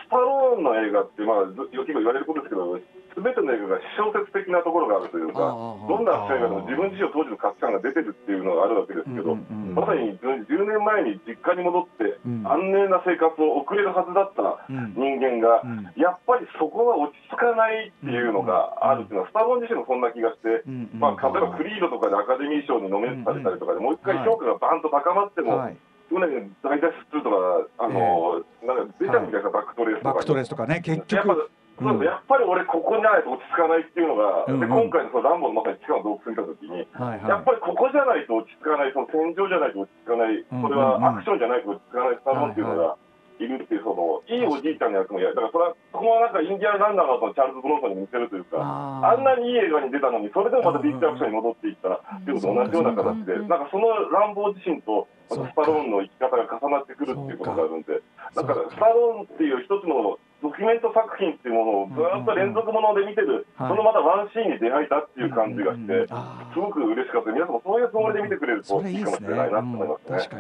[0.06, 2.78] スタローンの映画って、まあ、ずよく言われることですけど、
[3.14, 5.56] すべての映画が小説的なところがあるというか、
[5.88, 9.36] どんな映画でも自分自身の当時の価値観が出てるっていうのがあるわけですけど、
[9.74, 12.48] まさに10年前に実家に戻って、うん。
[12.48, 14.94] 安寧な生活を送れるはずだったうん。
[14.96, 15.84] 人間が、うん。
[15.96, 20.64] やっぱりそこは落ち着かないっていうのがあるっていうのは、スタローン自身もそんな気がして、
[20.96, 25.78] まあ、例えばクリードとかでアカデミー賞にノミネートされたりとかで、もう一回評価がバンと高まっても、はい。
[26.10, 31.50] 去年大脱出とか、あのなんか出たみたいなバックトレースとかに、バックトレースとかね、結局。
[31.80, 34.60] そうですやっぱり俺、ここにないと落ち着かないっていうのが、うんうん。
[34.60, 42.98] で今回のそのランボーのまさに地下の洞窟にいたときに、はいはやっぱりここじゃないと落ち着かない、その戦場じゃないと落ち着かない、うんそれはアクションじゃないと落ち着かないスタローンっていうのが
[43.40, 58.04] いるっていう、そのいいおじいちゃんの役もやる、だからそれは、そこはなんかインディアンランナーのそのチャールズ・ブロンソンに似てるというか、ああんなにいい映画に出たのに、それでもまたビッグアクションに戻っていったっていうのと同じような形で、うんなんかその乱暴自身と、スタローンの生き方が重なってくるっていうことがあるんで、
[58.36, 63.70] だからスタローンっていう一つのドキュメント作品っていうものをずっと連続もので見てる、はい。
[63.70, 67.32] そのまたワンシーンに出会えたっていう感じがして、あすごく嬉しかった。
[67.32, 70.40] 皆さんもそういうつもりで見てくれるといいいかもしれないなと思いますね。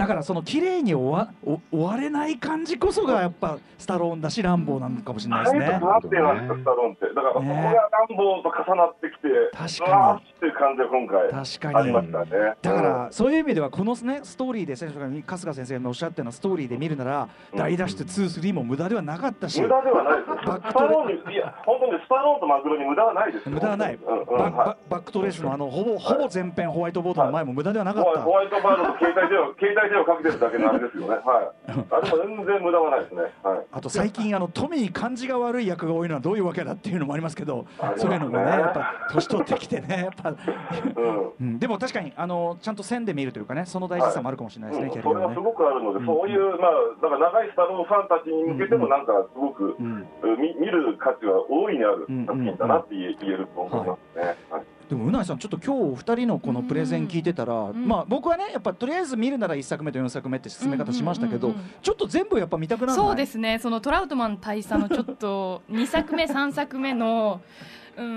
[0.00, 5.60] だからその綺麗に終わお終われない感じこそがやっぱスタローンだしランボーなのかもしれないですね。
[5.66, 6.48] だからそこがね。
[6.48, 10.30] 乱暴と重なってきて、確かに。
[10.30, 12.54] っていう感じが今回ありましたね。
[12.62, 17.58] だからそういう意味ではこのねストーリーで選手が春日先生がおっしゃったようなストーリーで見るならうん。
[17.58, 19.60] 大脱出2、3も無駄ではなかったし。
[19.60, 20.28] 無駄ではないです。
[20.46, 23.52] バックスタローンに、いや、本当にスタローンとマグロに無駄はないですよ。
[23.52, 31.08] 無駄はない、バックトレースのあのほぼほぼ全編ホワイトボードの前も無駄ではなかった、ホワイトバードと携帯電話、携帯電話かけてるだけのあれですよね。
[31.08, 31.20] はい。
[31.90, 33.22] あれも全然無駄はないですね。
[33.42, 33.66] はい。
[33.72, 37.64] あと最近あの富に感じが悪い役が多いのはどういうわけだっていうのもありますけどね
[37.96, 41.32] そういうのもねやっぱ年取ってきてねやっぱ、うん。
[41.40, 45.50] うん、でも確かにあのちゃんと線で見るというかねその大事さもあるかもしれないですね、うんキャリアはねそれはす。
[45.50, 46.70] ごくあるので、うんそういう、まあ、
[47.02, 50.06] だから長いスタローンファンたちに向けても、なんかすごく、うん
[50.38, 54.36] 見見る価値は大いにある作品だなって言えると思いますね。
[54.50, 57.86] はいでもうないさんちょっと今日お二人のこのプレゼン聞いてたら、ん。
[57.86, 61.60] まあ僕はねやっぱとりあえず見るなら1作目と4作目って進め方しましたけど、うんうん。
[61.60, 63.06] うんうんちょっと全部やっぱ見たくならない？
[63.06, 63.60] そうですね。
[63.60, 67.40] そのトラウトマン大佐のちょっと2作目3作目の
[67.96, 68.06] うん。
[68.06, 68.10] う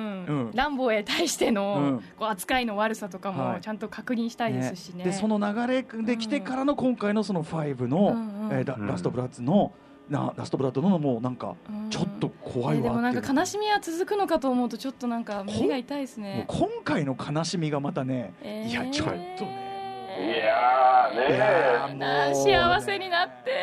[0.49, 0.51] ん。
[0.55, 1.99] ランボーへ対しての、うん。
[2.17, 3.55] こう扱いの悪さとかはい。
[3.57, 5.03] もちゃんと確認したいですしね。
[5.03, 9.71] でその流れで来てからの今回のその5の、うんうんえーラうんラストブラッツの
[10.09, 11.89] なラストブラッドのもうなんかうん。
[11.89, 16.45] ちょっと怖いわねでもなんか悲しみは続くのかと思うとちょっとなんか胸が痛いですもうね。
[16.47, 18.69] 今回の悲しみがまたね、えー。
[18.69, 19.13] いやちょっと
[19.45, 19.72] ね
[20.19, 23.53] いやーね幸せになって。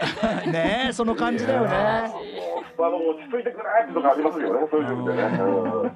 [0.50, 1.68] ねえその感じだよね。
[1.72, 5.22] あの落ち着いてくれってとこありますよね、そういう意味でね。
[5.38, 5.92] うん。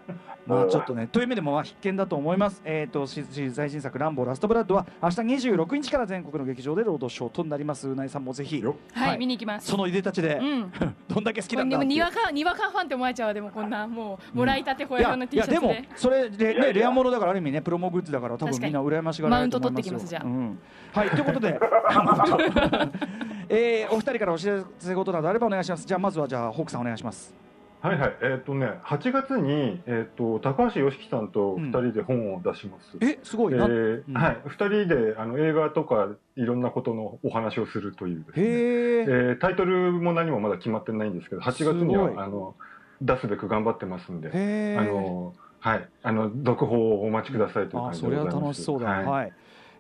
[0.47, 2.61] まあちょっとね、という意味でもまあ必見だと思います。
[2.65, 5.17] えっ、ーズ最新作ランボーラストブラッドは明日
[5.49, 7.89] 26日から全国の劇場でロードショーとなります。
[7.89, 9.19] うなえさんもぜひよはい、はい。
[9.19, 9.67] 見に行きます。
[9.69, 10.73] そのいでたちで、うん。
[11.09, 11.99] どんだけ好きなんでもだっていう。
[11.99, 15.81] にわかにわかファンって思われちゃうわでもこんなもうもらいたてほいややほやの T いやでシャツで。
[15.81, 16.57] もそれでいやい。
[16.57, 20.25] やねレアものだからある意味ねプロモグッズだから多分みんな羨ましがられると思いますよマウント取ってきますじゃあ。
[20.25, 20.59] うん。
[20.93, 21.59] はいということで
[23.49, 25.87] えーお二人からお知らせ事などあればお願いします。
[25.87, 27.35] じゃあまずはじゃあホークさんお願いします。
[27.85, 33.55] はいはいえっ、とね8月に、えー、と高橋ヨシキさんと2人で本を出します、えすごい。
[33.55, 34.15] な、えーうん。
[34.15, 42.55] はい、2人であの映画とかいろんなことのお話をするというですね、へええータイトルも何もまだ決まってないんですけど8月にはあの
[43.03, 48.61] 出すべく頑張ってますんで、へえあのはい、あの続報をお待ちくださいというあ感じそれはでございます。
[48.61, 49.03] 楽しそうだ。
[49.03, 49.33] な、はい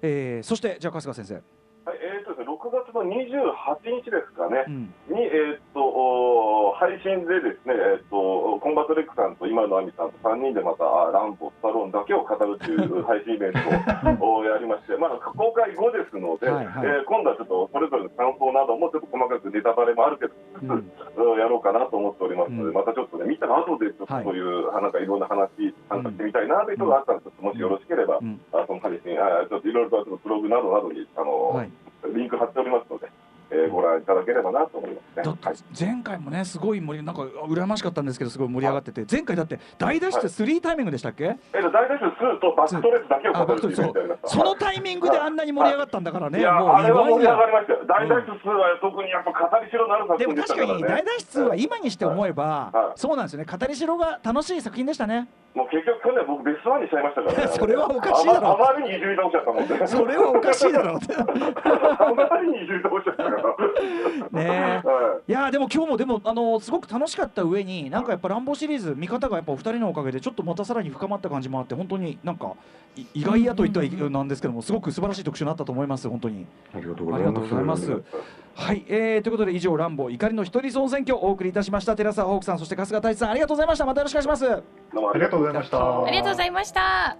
[0.04, 4.92] えーそしてじゃあ春日先生、はい、えーとですね、6月の28日ですかね、うん。
[5.08, 16.86] に、えーっと、お配信でですね、えーっと、コンバット REC さんと今のアミさんと3人でまた、あランボー、スタローンだけを語るという配信イベントを おやりまして、まあ、公開後ですので、はいはい。
[16.88, 20.70] えー今度はちょっとそれぞれの感想などもちょっと細かくネタバレもあるけど、うん。
[20.70, 22.74] うんやろうかなと思っておりますので、うん。
[22.74, 24.24] またちょっとね、見た後でちょっとはい。
[24.24, 25.50] そういう、なんかいろんな話、
[25.88, 28.40] 参加してみたいなという人があったら、ちょっともしよろしければ、うん。
[28.52, 31.70] あその配信、あちょっろいろとブログなどなどに、あの、はい。
[32.14, 33.08] リンク貼っておりますので、
[33.50, 35.62] えーご覧いただければなと思いますね。
[35.78, 44.18] 前回もねすごい盛りなんか羨ましかったんですけどすごい盛り上がってて前回だって大脱出3タイミングでしたっけ、えっと、大体2とバックトレースだけをあバ語る。
[44.24, 46.42] そのタイミングであんなに盛り上がったんだからね、い。
[46.42, 47.84] や、もうあれは盛り上がりやましたよ。
[47.86, 50.86] 大脱2は特にやっぱ語りしろなる作でも確かにからね。
[50.88, 52.98] 大脱出は今にして思えば、はい。
[52.98, 53.46] そうなんですよね。
[53.50, 57.48] 語りしろが楽しい作品でしたねもう結局去年僕ベストワンにしちゃいましたからね。
[57.54, 59.86] それはおかしいだろあまあまりにいじり倒しちゃったもんで。
[59.86, 63.36] それはおかしいだろうって あまりにいじり倒しちゃったから。
[64.42, 72.52] ねえはいやでも今日もでもあのすごく楽しかった上になんかやっぱランボーシリーズ見方がやっぱお二人のおかげでちょっとまたさらに深まった感じもあって本当になんか
[72.96, 78.02] い意外やと言ってはいなんですけどもすごく素晴らしい特集になったと思います本当にありがとうございます。
[78.56, 81.96] はい、えー、ということで以上ランボー怒りの一人総選挙をお送りいたしました。
[81.96, 83.84] 寺澤ホークさんそして春日太一さんありがとうございました。
[83.84, 84.62] またよろしくお願いします。
[84.92, 86.04] どうもありがとうございました。
[86.04, 87.16] ありがとうございました。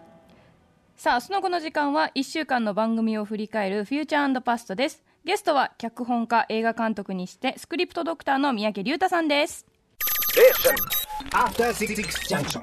[0.97, 5.03] さあその後の時間は1週間の番組を振り返るフューチャーパストです。
[5.25, 9.67] ゲストは脚本家映画監督にしてスクリプトドクターの三宅龍太さんです。
[12.29, 12.63] Junction.